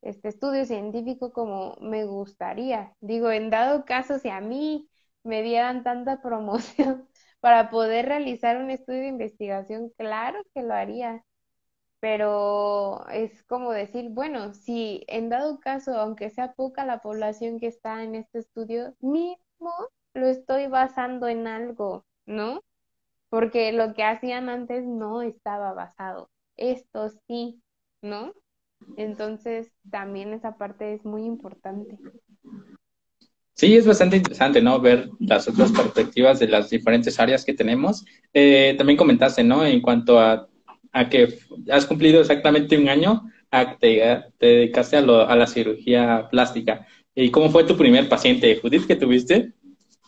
[0.01, 2.95] este estudio científico como me gustaría.
[3.01, 4.89] Digo, en dado caso, si a mí
[5.23, 7.07] me dieran tanta promoción
[7.39, 11.23] para poder realizar un estudio de investigación, claro que lo haría
[11.99, 17.67] pero es como decir, bueno, si en dado caso, aunque sea poca la población que
[17.67, 19.73] está en este estudio, mismo
[20.13, 22.63] lo estoy basando en algo, ¿no?
[23.29, 26.29] Porque lo que hacían antes no estaba basado.
[26.57, 27.61] Esto sí,
[28.01, 28.33] ¿no?
[28.97, 31.97] Entonces, también esa parte es muy importante.
[33.53, 34.79] Sí, es bastante interesante, ¿no?
[34.79, 38.05] Ver las otras perspectivas de las diferentes áreas que tenemos.
[38.33, 39.65] Eh, también comentaste, ¿no?
[39.65, 40.47] En cuanto a
[40.91, 41.39] a que
[41.71, 46.85] has cumplido exactamente un año a que te, dedicaste a, a, la cirugía plástica.
[47.15, 49.53] ¿Y cómo fue tu primer paciente, Judith, que tuviste?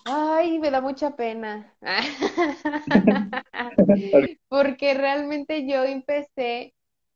[0.06, 1.74] Ay, me da mucha pena.
[4.48, 6.74] Porque realmente yo empecé,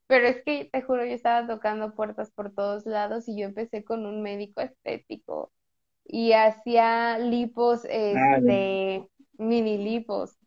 [0.08, 3.84] pero es que te juro, yo estaba tocando puertas por todos lados y yo empecé
[3.84, 5.52] con un médico estético
[6.06, 9.08] y hacía lipos, ah, este,
[9.38, 10.38] mini lipos.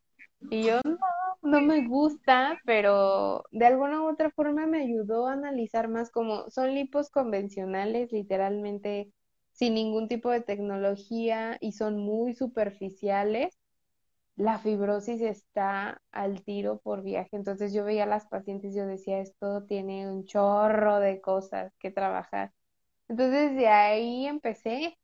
[0.50, 0.96] Y yo, no,
[1.42, 6.50] no me gusta, pero de alguna u otra forma me ayudó a analizar más como
[6.50, 9.12] son lipos convencionales, literalmente
[9.52, 13.58] sin ningún tipo de tecnología y son muy superficiales.
[14.36, 17.36] La fibrosis está al tiro por viaje.
[17.36, 21.72] Entonces yo veía a las pacientes y yo decía, esto tiene un chorro de cosas
[21.80, 22.52] que trabajar.
[23.08, 24.98] Entonces de ahí empecé.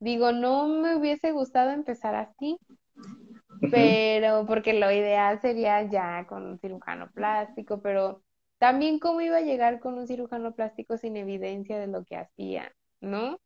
[0.00, 2.58] Digo, no me hubiese gustado empezar así,
[3.70, 8.22] pero porque lo ideal sería ya con un cirujano plástico, pero
[8.58, 12.72] también cómo iba a llegar con un cirujano plástico sin evidencia de lo que hacía,
[13.00, 13.38] ¿no?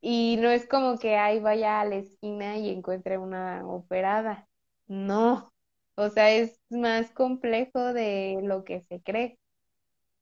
[0.00, 4.48] Y no es como que ahí vaya a la esquina y encuentre una operada.
[4.88, 5.52] No.
[5.96, 9.38] O sea, es más complejo de lo que se cree.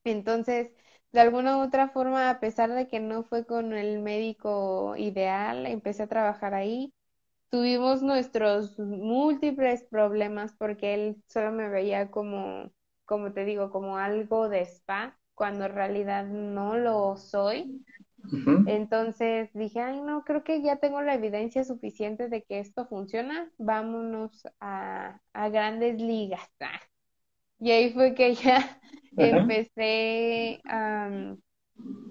[0.05, 0.72] Entonces,
[1.12, 5.66] de alguna u otra forma, a pesar de que no fue con el médico ideal,
[5.66, 6.93] empecé a trabajar ahí.
[7.51, 12.70] Tuvimos nuestros múltiples problemas porque él solo me veía como,
[13.07, 17.84] como te digo, como algo de spa, cuando en realidad no lo soy.
[18.66, 23.51] Entonces dije, ay, no, creo que ya tengo la evidencia suficiente de que esto funciona,
[23.57, 25.20] vámonos a,
[25.51, 26.46] grandes ligas.
[27.61, 28.80] Y ahí fue que ya
[29.16, 30.61] empecé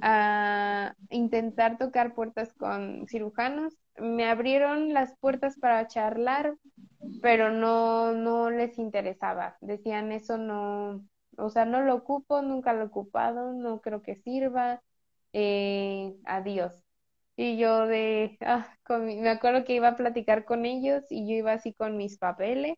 [0.01, 3.75] a intentar tocar puertas con cirujanos.
[3.99, 6.55] Me abrieron las puertas para charlar,
[7.21, 9.57] pero no, no les interesaba.
[9.61, 11.05] Decían, eso no,
[11.37, 14.81] o sea, no lo ocupo, nunca lo he ocupado, no creo que sirva
[15.33, 16.73] eh, adiós.
[17.35, 18.67] Y yo de, ah,
[18.99, 22.75] me acuerdo que iba a platicar con ellos y yo iba así con mis papeles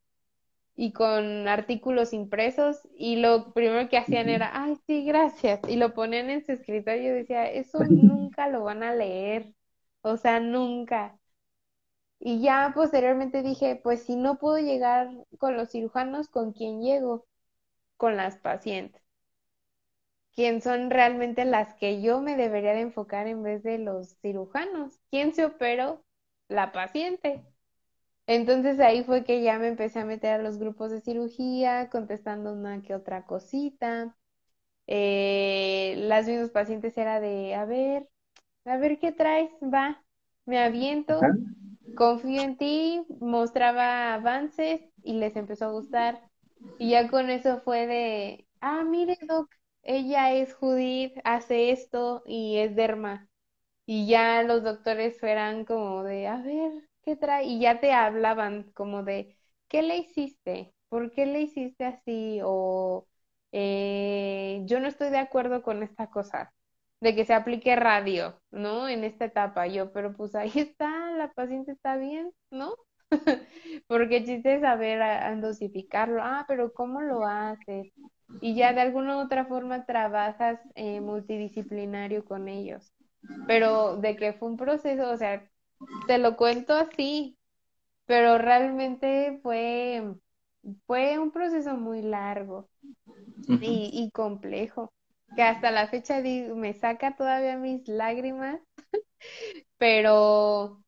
[0.76, 5.59] y con artículos impresos y lo primero que hacían era, ay, sí, gracias.
[5.67, 9.53] Y lo ponían en su escritorio y yo decía, eso nunca lo van a leer,
[10.02, 11.20] o sea, nunca.
[12.22, 17.26] Y ya posteriormente dije, pues si no puedo llegar con los cirujanos, ¿con quién llego?
[17.97, 19.02] Con las pacientes.
[20.34, 25.00] ¿Quién son realmente las que yo me debería de enfocar en vez de los cirujanos.
[25.10, 26.04] ¿Quién se operó?
[26.47, 27.43] La paciente.
[28.28, 32.54] Entonces ahí fue que ya me empecé a meter a los grupos de cirugía, contestando
[32.54, 34.16] una que otra cosita.
[34.88, 38.10] Eh, las mismas pacientes era de, a ver,
[38.70, 40.03] a ver qué traes, va,
[40.45, 41.38] me aviento,
[41.93, 46.30] confío en ti, mostraba avances y les empezó a gustar.
[46.78, 49.49] Y ya con eso fue de, ah, mire, doc,
[49.84, 53.30] ella es Judith, hace esto y es derma.
[53.86, 56.72] Y ya los doctores fueran como de, a ver,
[57.03, 57.45] ¿qué trae?
[57.45, 60.74] Y ya te hablaban como de, ¿qué le hiciste?
[60.89, 62.39] ¿Por qué le hiciste así?
[62.43, 63.07] O
[63.51, 66.53] eh, yo no estoy de acuerdo con esta cosa,
[67.02, 68.88] de que se aplique radio, ¿no?
[68.88, 69.68] En esta etapa.
[69.68, 72.76] Yo, pero pues ahí está, la paciente está bien, ¿no?
[73.88, 76.22] Porque el chiste es saber a, dosificarlo.
[76.24, 77.91] Ah, pero ¿cómo lo haces?
[78.41, 82.93] y ya de alguna u otra forma trabajas eh, multidisciplinario con ellos.
[83.47, 85.50] Pero de que fue un proceso, o sea,
[86.08, 87.38] te lo cuento así,
[88.06, 90.16] pero realmente fue,
[90.86, 92.70] fue un proceso muy largo
[93.47, 94.93] y, y complejo,
[95.36, 98.59] que hasta la fecha me saca todavía mis lágrimas,
[99.77, 100.82] pero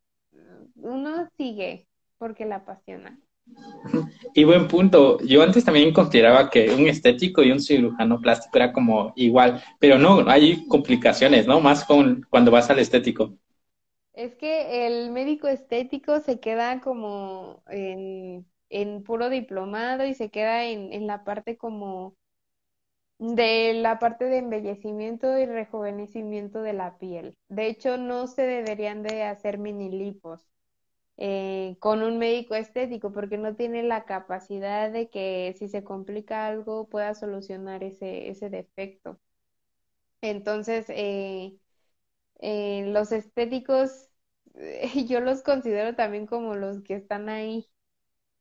[0.75, 1.87] uno sigue
[2.17, 3.19] porque la apasiona.
[4.33, 5.19] Y buen punto.
[5.25, 9.97] Yo antes también consideraba que un estético y un cirujano plástico era como igual, pero
[9.97, 11.59] no, hay complicaciones, ¿no?
[11.59, 13.33] Más con cuando vas al estético.
[14.13, 18.45] Es que el médico estético se queda como en,
[19.03, 22.15] puro diplomado y se queda en, en la parte como
[23.21, 27.35] de la parte de embellecimiento y rejuvenecimiento de la piel.
[27.49, 30.41] De hecho, no se deberían de hacer mini lipos
[31.17, 36.47] eh, con un médico estético porque no tiene la capacidad de que si se complica
[36.47, 39.19] algo pueda solucionar ese, ese defecto.
[40.21, 41.57] Entonces, eh,
[42.41, 44.09] eh, los estéticos,
[45.07, 47.69] yo los considero también como los que están ahí,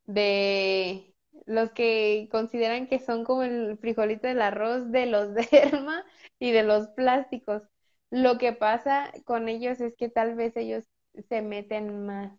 [0.06, 1.09] de
[1.46, 6.04] los que consideran que son como el frijolito del arroz de los derma
[6.38, 7.62] y de los plásticos.
[8.10, 10.84] Lo que pasa con ellos es que tal vez ellos
[11.28, 12.32] se meten más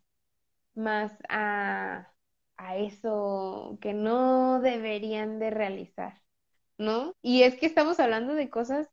[0.75, 2.07] más a,
[2.75, 6.21] eso que no deberían de realizar,
[6.77, 7.15] ¿no?
[7.23, 8.87] Y es que estamos hablando de cosas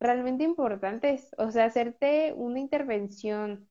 [0.00, 3.68] realmente importantes, o sea, hacerte una intervención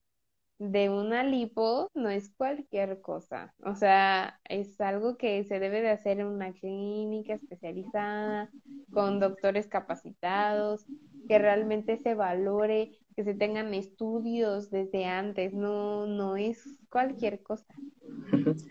[0.58, 5.90] de una lipo no es cualquier cosa, o sea, es algo que se debe de
[5.90, 8.50] hacer en una clínica especializada,
[8.90, 10.86] con doctores capacitados,
[11.28, 17.74] que realmente se valore, que se tengan estudios desde antes, no, no es cualquier cosa.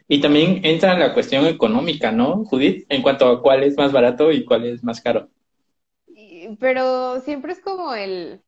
[0.08, 2.86] Y también entra la cuestión económica, ¿no, Judith?
[2.90, 5.30] En cuanto a cuál es más barato y cuál es más caro.
[6.60, 8.42] Pero siempre es como el,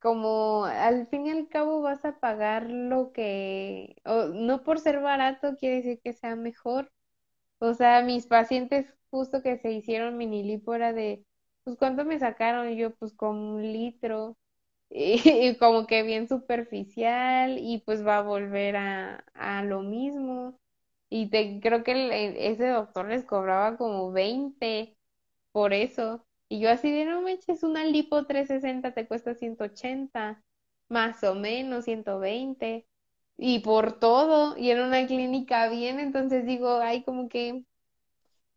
[0.00, 3.96] como al fin y al cabo vas a pagar lo que,
[4.34, 6.92] no por ser barato quiere decir que sea mejor.
[7.58, 11.24] O sea, mis pacientes justo que se hicieron mini lipo era de,
[11.64, 12.70] pues ¿cuánto me sacaron?
[12.70, 14.36] Y yo, pues con un litro.
[14.90, 20.58] y, como que bien superficial y pues va a volver a, a lo mismo.
[21.10, 21.92] Y te, creo que
[22.50, 24.96] ese doctor les cobraba como 20
[25.52, 26.25] por eso.
[26.48, 30.42] Y yo así de, no me eches una lipo 360 te cuesta 180,
[30.88, 32.86] más o menos 120.
[33.38, 37.64] Y por todo, y en una clínica bien, entonces digo, ay, como que,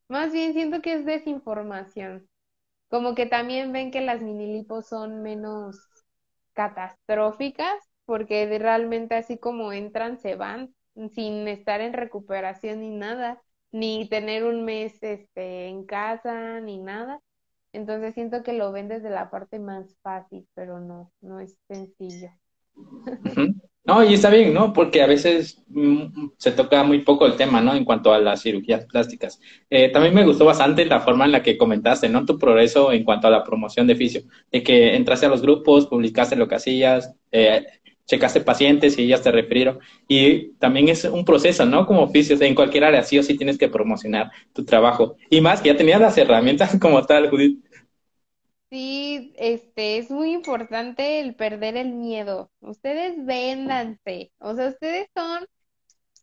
[0.07, 2.27] más bien siento que es desinformación.
[2.89, 5.77] Como que también ven que las mini lipos son menos
[6.53, 7.75] catastróficas,
[8.05, 10.75] porque realmente así como entran, se van
[11.13, 13.41] sin estar en recuperación ni nada,
[13.71, 17.21] ni tener un mes este, en casa, ni nada.
[17.73, 22.29] Entonces siento que lo ven desde la parte más fácil, pero no, no es sencillo.
[23.85, 24.71] No, y está bien, ¿no?
[24.71, 27.73] Porque a veces mm, se toca muy poco el tema, ¿no?
[27.73, 29.39] En cuanto a las cirugías plásticas.
[29.69, 32.23] Eh, también me gustó bastante la forma en la que comentaste, ¿no?
[32.25, 34.21] Tu progreso en cuanto a la promoción de fisio,
[34.51, 37.65] de que entraste a los grupos, publicaste lo que hacías, eh,
[38.09, 39.79] checaste pacientes y ellas te refirieron.
[40.07, 41.85] Y también es un proceso, ¿no?
[41.85, 45.15] Como oficios, en cualquier área, sí o sí tienes que promocionar tu trabajo.
[45.29, 47.59] Y más que ya tenías las herramientas como tal, Judith.
[48.69, 52.51] Sí, este, es muy importante el perder el miedo.
[52.59, 55.45] Ustedes véndanse, o sea, ustedes son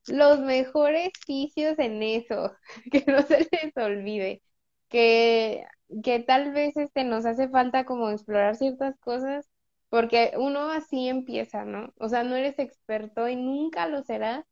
[0.09, 2.53] los mejores fisios en eso,
[2.93, 4.43] que no se les olvide,
[4.89, 5.67] que,
[6.05, 9.49] que tal vez este nos hace falta como explorar ciertas cosas,
[9.91, 11.93] porque uno así empieza, ¿no?
[11.99, 14.45] O sea, no eres experto y nunca lo serás,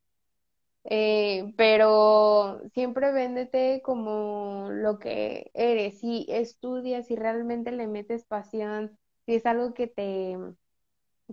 [0.85, 8.98] eh, pero siempre véndete como lo que eres, si estudias, si realmente le metes pasión,
[9.27, 10.36] si es algo que te,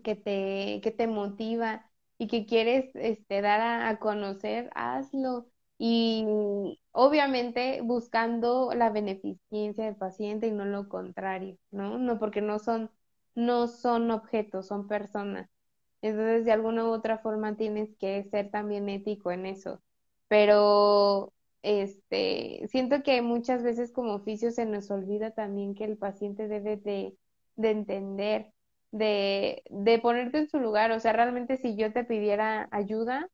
[0.03, 5.47] que te, que te motiva y que quieres este, dar a, a conocer, hazlo.
[5.77, 6.25] Y
[6.91, 11.97] obviamente buscando la beneficencia del paciente y no lo contrario, ¿no?
[11.97, 12.91] No porque no son,
[13.35, 15.49] no son objetos, son personas.
[16.01, 19.81] Entonces, de alguna u otra forma tienes que ser también ético en eso.
[20.27, 26.47] Pero este, siento que muchas veces como oficio se nos olvida también que el paciente
[26.47, 27.17] debe de,
[27.55, 28.51] de entender,
[28.91, 30.91] de, de ponerte en su lugar.
[30.91, 33.29] O sea, realmente si yo te pidiera ayuda,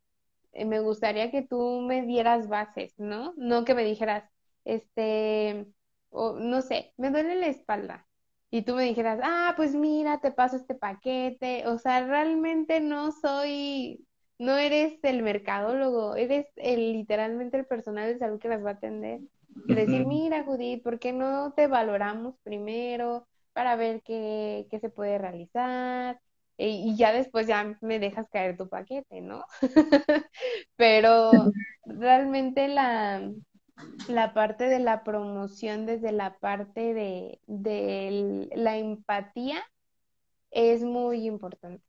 [0.53, 3.34] eh, me gustaría que tú me dieras bases, ¿no?
[3.38, 4.30] No que me dijeras,
[4.65, 5.68] este,
[6.10, 8.07] o, no sé, me duele la espalda
[8.49, 13.11] y tú me dijeras, ah, pues mira, te paso este paquete, o sea, realmente no
[13.11, 14.06] soy,
[14.40, 18.74] no eres el mercadólogo, eres el, literalmente el personal de salud que las va a
[18.74, 19.22] atender.
[19.68, 24.90] Y decir, mira, Judith, ¿por qué no te valoramos primero para ver qué, qué se
[24.90, 26.19] puede realizar?
[26.57, 29.44] E, y ya después ya me dejas caer tu paquete, ¿no?
[30.78, 31.32] Pero
[31.86, 33.30] realmente la,
[34.08, 39.64] la parte de la promoción desde la parte de, de la empatía
[40.52, 41.84] es muy importante.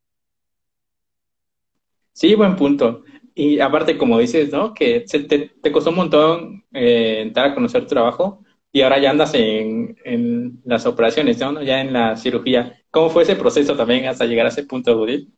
[2.13, 3.05] Sí, buen punto.
[3.35, 4.75] Y aparte, como dices, ¿no?
[4.75, 8.43] Que te, te, costó un montón eh, entrar a conocer tu trabajo
[8.73, 11.63] y ahora ya andas en, en las operaciones, ¿no?
[11.63, 12.83] Ya en la cirugía.
[12.91, 15.29] ¿Cómo fue ese proceso también hasta llegar a ese punto, Judith?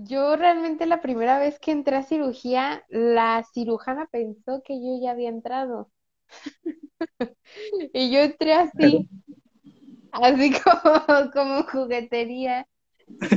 [0.00, 5.10] Yo realmente la primera vez que entré a cirugía, la cirujana pensó que yo ya
[5.10, 5.90] había entrado.
[7.92, 9.08] Y yo entré así,
[10.12, 12.66] así como, como juguetería.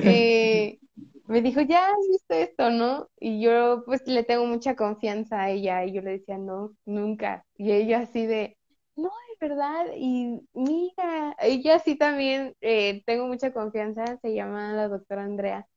[0.04, 0.80] Eh,
[1.28, 3.10] me dijo, ya has visto esto, ¿no?
[3.20, 7.46] Y yo pues le tengo mucha confianza a ella y yo le decía, no, nunca.
[7.56, 8.58] Y ella así de,
[8.96, 9.88] no, es verdad.
[9.98, 15.68] Y mira, ella sí también eh, tengo mucha confianza, se llama la doctora Andrea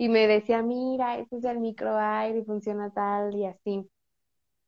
[0.00, 3.86] y me decía, mira, este es el microaire y funciona tal y así.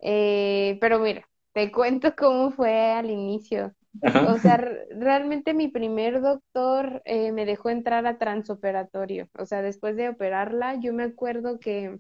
[0.01, 3.75] Eh, pero mira, te cuento cómo fue al inicio.
[4.21, 9.31] O sea, realmente mi primer doctor eh, me dejó entrar a transoperatorio.
[9.39, 11.99] O sea, después de operarla, yo me acuerdo que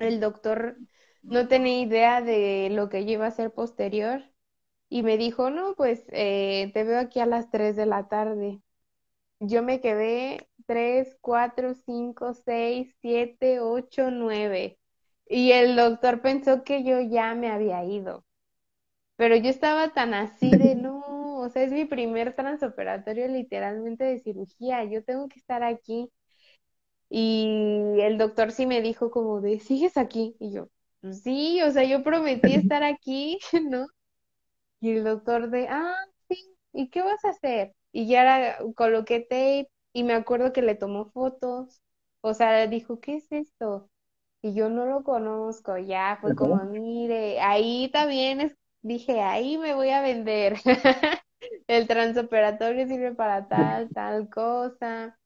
[0.00, 0.80] el doctor
[1.28, 4.22] no tenía idea de lo que yo iba a hacer posterior
[4.88, 8.60] y me dijo, no, pues eh, te veo aquí a las 3 de la tarde.
[9.40, 14.78] Yo me quedé 3, 4, 5, 6, 7, 8, 9.
[15.26, 18.24] Y el doctor pensó que yo ya me había ido.
[19.16, 24.20] Pero yo estaba tan así de no, o sea, es mi primer transoperatorio literalmente de
[24.20, 26.10] cirugía, yo tengo que estar aquí.
[27.10, 30.36] Y el doctor sí me dijo como de, ¿sigues aquí?
[30.40, 30.68] Y yo,
[31.00, 33.38] pues sí, o sea, yo prometí estar aquí,
[33.70, 33.86] ¿no?
[34.80, 35.94] Y el doctor de, ah,
[36.28, 37.74] sí, ¿y qué vas a hacer?
[37.92, 39.68] Y ya coloqué tape
[39.98, 41.82] y me acuerdo que le tomó fotos,
[42.20, 43.90] o sea, dijo, ¿qué es esto?
[44.42, 49.74] Y yo no lo conozco, ya fue como, mire, ahí también es, dije, ahí me
[49.74, 50.54] voy a vender.
[51.66, 55.18] El transoperatorio sirve para tal, tal cosa.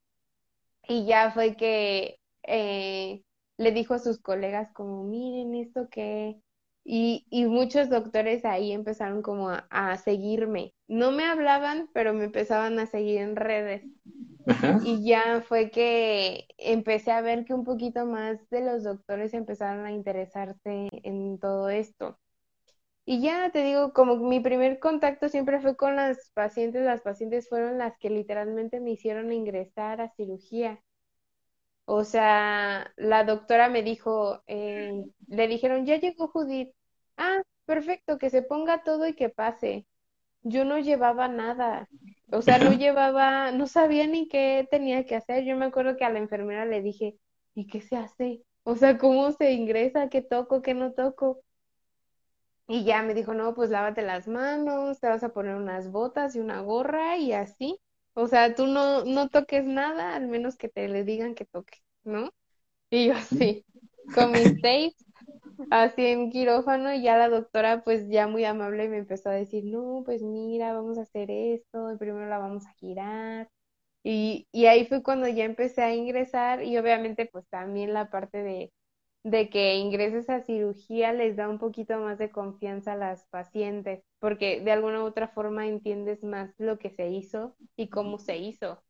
[0.89, 3.23] Y ya fue que eh,
[3.59, 6.41] le dijo a sus colegas como, miren esto que...
[6.85, 10.75] Y, y muchos doctores ahí empezaron como a, a seguirme.
[10.89, 13.85] No me hablaban, pero me empezaban a seguir en redes.
[14.47, 14.81] Ajá.
[14.81, 19.87] Y ya fue que empecé a ver que un poquito más de los doctores empezaron
[19.87, 22.19] a interesarse en todo esto.
[23.05, 27.49] Y ya te digo, como mi primer contacto siempre fue con las pacientes, las pacientes
[27.49, 30.83] fueron las que literalmente me hicieron ingresar a cirugía.
[31.95, 34.93] O sea, la doctora me dijo, eh,
[35.29, 36.71] le dijeron, ya llegó Judith.
[37.19, 39.87] Ah, perfecto, que se ponga todo y que pase.
[40.43, 41.91] Yo no llevaba nada.
[42.33, 45.45] O sea, no llevaba, no sabía ni qué tenía que hacer.
[45.45, 47.19] Yo me acuerdo que a la enfermera le dije,
[47.55, 48.43] ¿y qué se hace?
[48.65, 50.09] O sea, ¿cómo se ingresa?
[50.09, 50.63] ¿Qué toco?
[50.63, 51.43] ¿Qué no toco?
[52.69, 56.37] Y ya me dijo, no, pues lávate las manos, te vas a poner unas botas
[56.37, 57.79] y una gorra y así.
[58.15, 61.79] O sea, tú no, no toques nada, al menos que te le digan que toque,
[62.05, 62.31] ¿no?
[62.91, 63.67] Y yo así,
[64.15, 64.97] con mis tapes,
[65.71, 69.65] así en quirófano, y ya la doctora, pues ya muy amable, me empezó a decir,
[69.65, 73.49] no, pues mira, vamos a hacer esto, y primero la vamos a girar.
[74.05, 78.43] Y, y ahí fue cuando ya empecé a ingresar, y obviamente, pues también la parte
[78.43, 78.73] de
[79.25, 84.05] de que ingreses a cirugía les da un poquito más de confianza a las pacientes,
[84.21, 88.39] porque de alguna u otra forma entiendes más lo que se hizo y cómo se
[88.39, 88.83] hizo.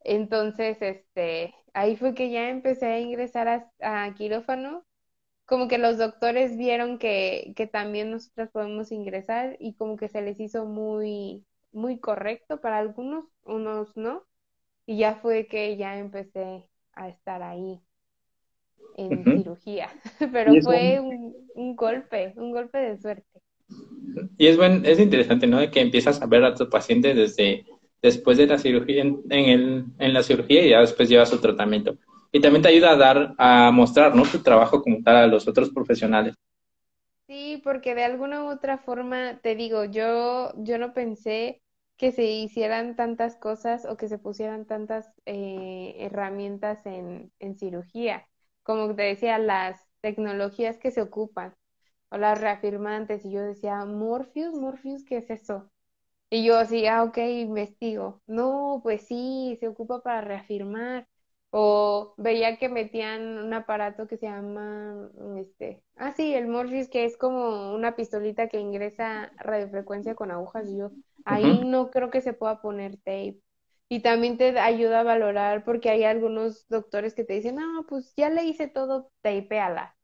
[0.00, 3.48] Entonces, este, ahí fue que ya empecé a ingresar
[3.80, 4.84] a, a quirófano,
[5.46, 10.22] como que los doctores vieron que, que también nosotras podemos ingresar y como que se
[10.22, 14.24] les hizo muy, muy correcto para algunos, unos no,
[14.86, 17.83] y ya fue que ya empecé a estar ahí
[18.94, 19.88] en cirugía,
[20.32, 23.40] pero fue un, un golpe, un golpe de suerte.
[24.38, 25.58] y es buen, es interesante, ¿no?
[25.60, 27.64] De que empiezas a ver a tu paciente desde
[28.02, 31.38] después de la cirugía, en, en el, en la cirugía y ya después lleva su
[31.40, 31.96] tratamiento.
[32.32, 34.24] Y también te ayuda a dar, a mostrar, ¿no?
[34.24, 36.34] Tu trabajo como tal a los otros profesionales.
[37.26, 41.62] Sí, porque de alguna u otra forma, te digo, yo, yo no pensé
[41.96, 48.26] que se hicieran tantas cosas o que se pusieran tantas eh, herramientas en, en cirugía.
[48.64, 51.56] Como te decía, las tecnologías que se ocupan
[52.10, 53.24] o las reafirmantes.
[53.26, 55.70] Y yo decía, Morpheus, Morpheus, ¿qué es eso?
[56.30, 58.22] Y yo así, ah, ok, investigo.
[58.26, 61.08] No, pues sí, se ocupa para reafirmar.
[61.56, 65.08] O veía que metían un aparato que se llama,
[65.38, 70.68] este, ah, sí, el Morpheus, que es como una pistolita que ingresa radiofrecuencia con agujas.
[70.68, 70.92] Y yo,
[71.24, 73.40] ahí no creo que se pueda poner tape.
[73.88, 78.14] Y también te ayuda a valorar porque hay algunos doctores que te dicen, no, pues
[78.16, 79.96] ya le hice todo, tapeala.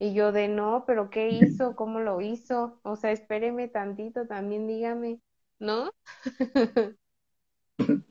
[0.00, 1.76] Y yo de no, pero ¿qué hizo?
[1.76, 2.80] ¿Cómo lo hizo?
[2.84, 5.20] O sea, espéreme tantito, también dígame,
[5.60, 5.92] ¿no?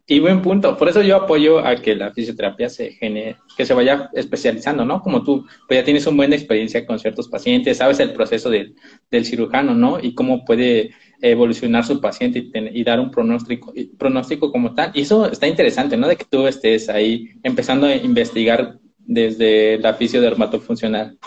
[0.10, 0.78] Y buen punto.
[0.78, 5.02] Por eso yo apoyo a que la fisioterapia se genere, que se vaya especializando, ¿no?
[5.02, 8.76] Como tú, pues ya tienes un buen experiencia con ciertos pacientes, sabes el proceso del,
[9.12, 10.00] del cirujano, ¿no?
[10.00, 10.92] Y cómo puede
[11.22, 14.92] evolucionar su paciente y, dar un pronóstico, pronóstico como tal.
[14.94, 16.08] Y eso está interesante, ¿no?
[16.08, 21.18] De que tú estés ahí empezando a investigar desde la fisiodermatofuncional.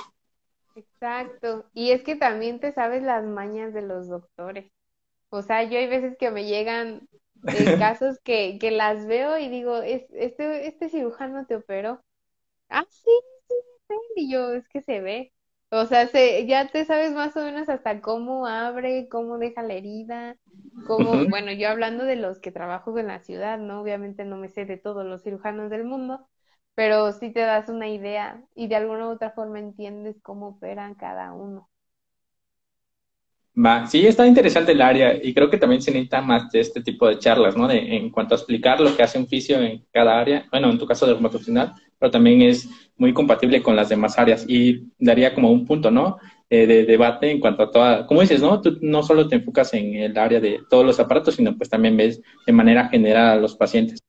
[0.75, 1.67] Exacto.
[1.75, 4.71] Y es que también te sabes las mañas de los doctores.
[5.29, 7.09] O sea, yo hay veces que me llegan
[7.49, 12.01] eh, casos que, que las veo y digo, es, este, este cirujano te operó.
[12.69, 13.11] Ah, sí,
[13.49, 13.55] sí,
[13.89, 13.95] sí.
[14.17, 15.33] Y yo, es que se ve.
[15.71, 19.75] O sea, se, ya te sabes más o menos hasta cómo abre, cómo deja la
[19.75, 20.37] herida,
[20.83, 23.81] cómo, bueno, yo hablando de los que trabajo en la ciudad, ¿no?
[23.83, 26.29] Obviamente no me sé de todos los cirujanos del mundo,
[26.75, 30.95] pero sí te das una idea y de alguna u otra forma entiendes cómo operan
[30.95, 31.69] cada uno.
[33.63, 36.83] Va, sí, está interesante el área y creo que también se necesita más de este
[36.83, 37.69] tipo de charlas, ¿no?
[37.69, 40.79] De, en cuanto a explicar lo que hace un fisio en cada área, bueno, en
[40.79, 45.35] tu caso de dermatofuncional, pero también es muy compatible con las demás áreas y daría
[45.35, 46.17] como un punto, ¿no?
[46.49, 48.63] Eh, de debate en cuanto a toda, como dices, ¿no?
[48.63, 51.99] Tú no solo te enfocas en el área de todos los aparatos, sino pues también
[51.99, 54.01] ves de manera general a los pacientes.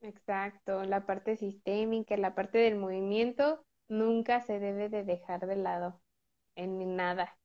[0.00, 6.00] Exacto, la parte sistémica, la parte del movimiento nunca se debe de dejar de lado
[6.56, 7.36] en nada.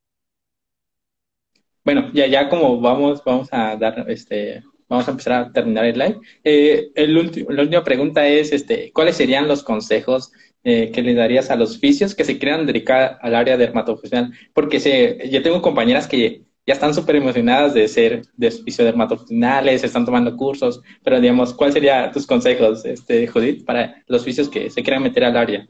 [1.84, 5.97] Bueno, ya, ya como vamos, vamos a dar, este, vamos a empezar a terminar el
[5.97, 6.19] live.
[6.43, 10.31] Eh, el último, la última pregunta es, este, ¿cuáles serían los consejos
[10.64, 14.34] eh, que le darías a los fisios que se quieran dedicar al área dermatofuncional?
[14.53, 20.06] Porque se, yo tengo compañeras que ya están súper emocionadas de ser de fisiodermatofuncionales, están
[20.06, 24.84] tomando cursos, pero digamos, ¿cuáles serían tus consejos, este, Judith, para los fisios que se
[24.84, 25.68] quieran meter al área?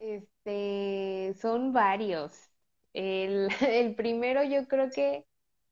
[0.00, 2.32] Este, son varios.
[2.92, 5.24] El, el primero yo creo que,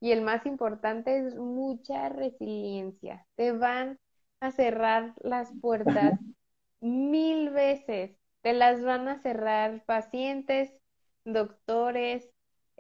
[0.02, 3.24] y el más importante es mucha resiliencia.
[3.36, 4.00] Te van
[4.40, 6.18] a cerrar las puertas
[6.80, 8.10] mil veces.
[8.40, 10.72] Te las van a cerrar pacientes,
[11.24, 12.28] doctores,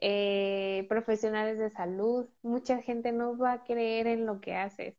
[0.00, 2.28] eh, profesionales de salud.
[2.42, 4.96] Mucha gente no va a creer en lo que haces.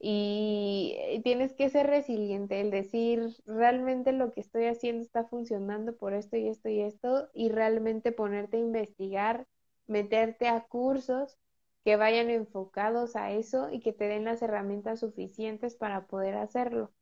[0.00, 5.96] Y eh, tienes que ser resiliente, el decir, realmente lo que estoy haciendo está funcionando
[5.96, 9.46] por esto y esto y esto, y realmente ponerte a investigar,
[9.86, 11.38] meterte a cursos
[11.84, 16.92] que vayan enfocados a eso y que te den las herramientas suficientes para poder hacerlo.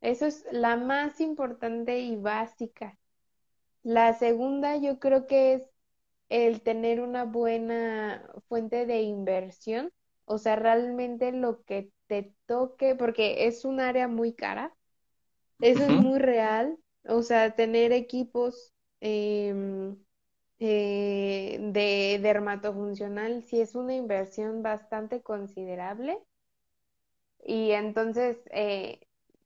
[0.00, 2.98] Eso es la más importante y básica.
[3.82, 5.70] La segunda yo creo que es
[6.28, 9.92] el tener una buena fuente de inversión,
[10.26, 14.74] o sea, realmente lo que te toque, porque es un área muy cara,
[15.60, 19.96] eso es muy real, o sea, tener equipos em,
[20.60, 26.18] eh, de dermatofuncional sí es una inversión bastante considerable
[27.44, 29.00] y entonces eh,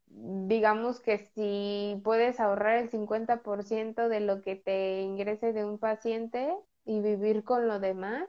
[0.07, 6.55] digamos que si puedes ahorrar el 50% de lo que te ingrese de un paciente
[6.85, 8.29] y vivir con lo demás,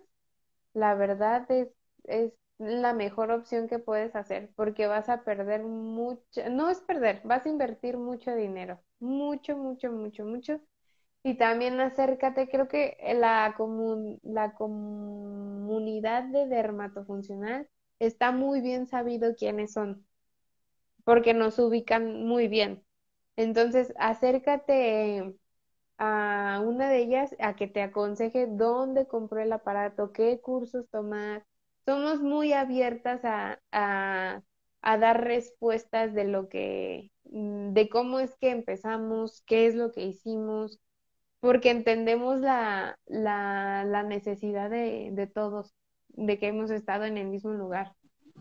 [0.74, 1.70] la verdad es,
[2.06, 7.22] es la mejor opción que puedes hacer porque vas a perder mucho, no es perder,
[7.26, 10.62] vas a invertir mucho dinero, mucho, mucho, mucho, mucho.
[11.24, 13.56] Y también acércate, creo que la,
[14.24, 17.70] la comunidad de dermatofuncional
[18.00, 20.06] está muy bien sabido quiénes son
[21.04, 22.84] porque nos ubican muy bien.
[23.36, 25.36] Entonces, acércate
[25.98, 31.46] a una de ellas a que te aconseje dónde compró el aparato, qué cursos tomar.
[31.86, 39.42] Somos muy abiertas a, a, dar respuestas de lo que, de cómo es que empezamos,
[39.46, 40.80] qué es lo que hicimos,
[41.44, 45.76] porque entendemos la, la, la necesidad de, de todos,
[46.10, 47.94] de que hemos estado en el mismo lugar.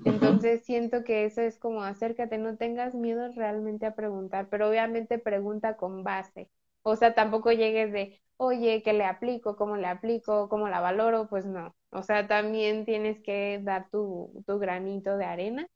[0.04, 5.18] Entonces siento que eso es como acércate, no tengas miedo realmente a preguntar, pero obviamente
[5.18, 6.50] pregunta con base.
[6.82, 9.56] O sea, tampoco llegues de, oye, ¿qué le aplico?
[9.56, 10.48] ¿Cómo le aplico?
[10.48, 11.28] ¿Cómo la valoro?
[11.28, 11.74] Pues no.
[11.90, 15.66] O sea, también tienes que dar tu, tu granito de arena.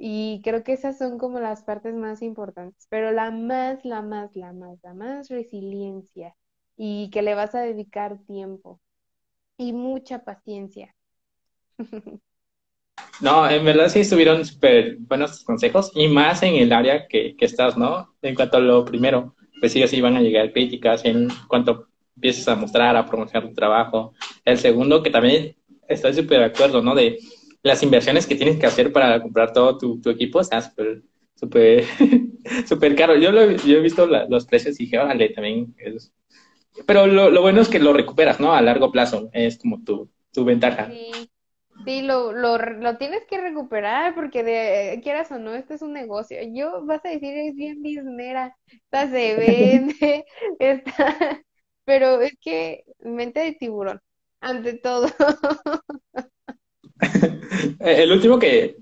[0.00, 2.86] Y creo que esas son como las partes más importantes.
[2.88, 6.36] Pero la más, la más, la más, la más resiliencia.
[6.76, 8.80] Y que le vas a dedicar tiempo.
[9.56, 10.94] Y mucha paciencia.
[13.20, 17.44] No, en verdad sí estuvieron súper buenos consejos y más en el área que, que,
[17.44, 18.14] estás, ¿no?
[18.22, 22.46] En cuanto a lo primero, pues sí, así van a llegar críticas en cuanto empieces
[22.48, 24.14] a mostrar, a promocionar tu trabajo.
[24.44, 25.56] El segundo, que también
[25.88, 26.94] estoy súper de acuerdo, ¿no?
[26.94, 27.18] De
[27.68, 31.02] las inversiones que tienes que hacer para comprar todo tu, equipo, está súper,
[31.34, 31.84] súper,
[32.66, 33.16] súper caro.
[33.16, 36.12] Yo, lo, yo he visto los precios y dije, órale, también es...
[36.86, 38.52] Pero lo, lo, bueno es que lo recuperas, ¿no?
[38.52, 40.90] A largo plazo, es como tu, tu ventaja.
[40.90, 41.30] Sí.
[41.84, 45.92] Sí, lo, lo, lo tienes que recuperar porque de, quieras o no, este es un
[45.92, 46.38] negocio.
[46.52, 50.24] Yo vas a decir, es bien biznera, esta se vende,
[50.58, 51.16] esta...
[51.84, 54.00] pero es que mente de tiburón,
[54.40, 55.08] ante todo.
[57.80, 58.76] El último que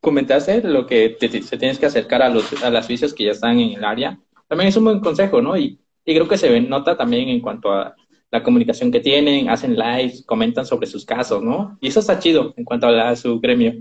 [0.00, 3.58] comentaste, lo que te, tienes que acercar a, los, a las vicios que ya están
[3.58, 4.18] en el área,
[4.48, 5.56] también es un buen consejo, ¿no?
[5.56, 7.94] Y, y creo que se nota también en cuanto a
[8.30, 11.76] la comunicación que tienen, hacen lives, comentan sobre sus casos, ¿no?
[11.80, 13.74] Y eso está chido en cuanto a, su gremio.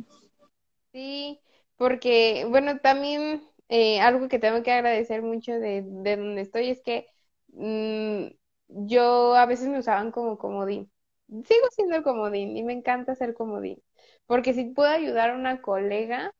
[0.93, 1.39] Sí,
[1.77, 6.81] porque, bueno, también eh, algo que tengo que agradecer mucho de, de donde estoy es
[6.81, 7.07] que
[7.53, 8.25] mm,
[8.67, 10.91] yo a veces me usaban como comodín.
[11.31, 13.81] Sigo siendo el comodín y me encanta ser comodín,
[14.25, 16.33] porque si puedo ayudar a una colega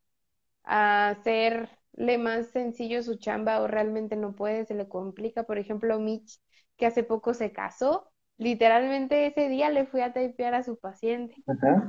[0.63, 5.43] a hacerle más sencillo su chamba o realmente no puede, se le complica.
[5.43, 6.39] Por ejemplo, Mitch
[6.77, 11.35] que hace poco se casó, literalmente ese día le fui a tapear a su paciente.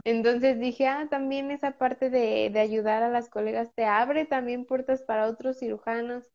[0.04, 4.66] Entonces dije, ah, también esa parte de, de, ayudar a las colegas te abre también
[4.66, 6.31] puertas para otros cirujanos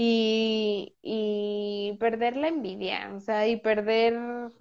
[0.00, 4.16] y, y perder la envidia, o sea, y perder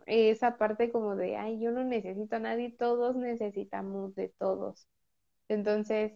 [0.07, 4.87] esa parte como de, ay, yo no necesito a nadie, todos necesitamos de todos.
[5.47, 6.13] Entonces,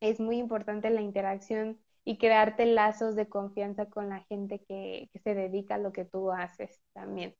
[0.00, 5.34] es muy importante la interacción y crearte lazos de confianza con la gente que, se
[5.34, 7.34] dedica a lo que tú haces también.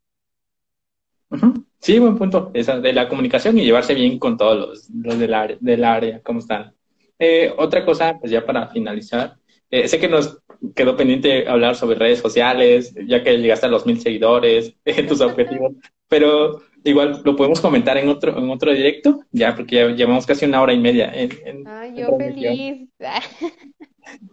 [1.80, 2.50] Sí, buen punto.
[2.54, 6.38] Esa de la comunicación y llevarse bien con todos los, del, área, del área, ¿cómo
[6.38, 6.74] están?
[7.18, 9.36] Eh, otra cosa, pues ya para finalizar,
[9.72, 10.38] eh, sé que nos
[10.76, 14.76] quedó pendiente hablar sobre redes sociales, ya que llegaste a los mil seguidores,
[15.08, 15.72] tus objetivos,
[16.08, 20.44] pero igual lo podemos comentar en otro, en otro directo, ya porque ya llevamos casi
[20.44, 21.10] una hora y media.
[21.14, 22.88] En, Ay, yo feliz.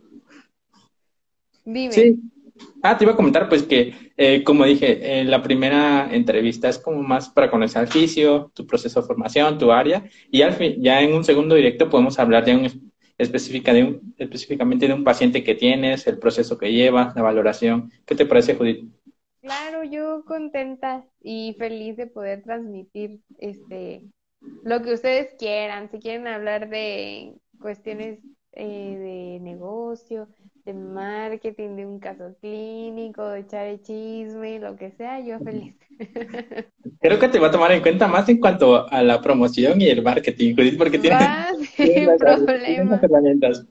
[1.92, 2.20] Sí.
[2.82, 7.04] Ah, te iba a comentar, pues que, eh, como dije, la primera entrevista es como
[7.04, 11.00] más para conocer el fisio, tu proceso de formación, tu área, y al fin, ya
[11.00, 12.89] en un segundo directo podemos hablar de un
[13.20, 17.92] específica de un, específicamente de un paciente que tienes, el proceso que lleva, la valoración.
[18.06, 18.90] ¿Qué te parece, Judith?
[19.42, 24.04] Claro, yo contenta y feliz de poder transmitir este
[24.64, 25.90] lo que ustedes quieran.
[25.92, 28.20] Si quieren hablar de cuestiones
[28.54, 30.28] eh, de negocio,
[30.70, 35.74] de marketing, de un caso clínico, de echar el chisme, lo que sea, yo feliz.
[37.02, 39.88] Creo que te va a tomar en cuenta más en cuanto a la promoción y
[39.88, 41.20] el marketing, Judith, porque tienes,
[41.76, 43.00] sin problema.
[43.02, 43.66] herramientas.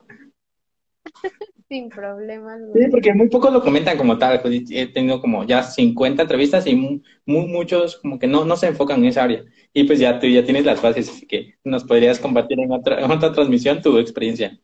[1.68, 2.60] Sin problemas.
[2.74, 4.40] Sí, porque muy pocos lo comentan como tal.
[4.40, 4.68] Judith.
[4.70, 9.00] He tenido como ya 50 entrevistas y muy, muchos como que no, no se enfocan
[9.00, 9.44] en esa área.
[9.72, 13.00] Y pues ya tú ya tienes las bases, así que nos podrías compartir en otra,
[13.04, 14.58] en otra transmisión tu experiencia.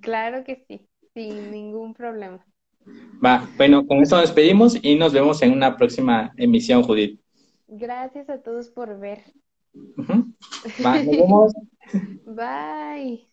[0.00, 0.80] Claro que sí,
[1.16, 2.44] sin ningún problema.
[3.24, 7.18] Va, bueno, con esto nos despedimos y nos vemos en una próxima emisión, Judith.
[7.68, 9.24] Gracias a todos por ver.
[10.84, 11.52] Va, nos vemos.
[12.26, 13.26] Bye.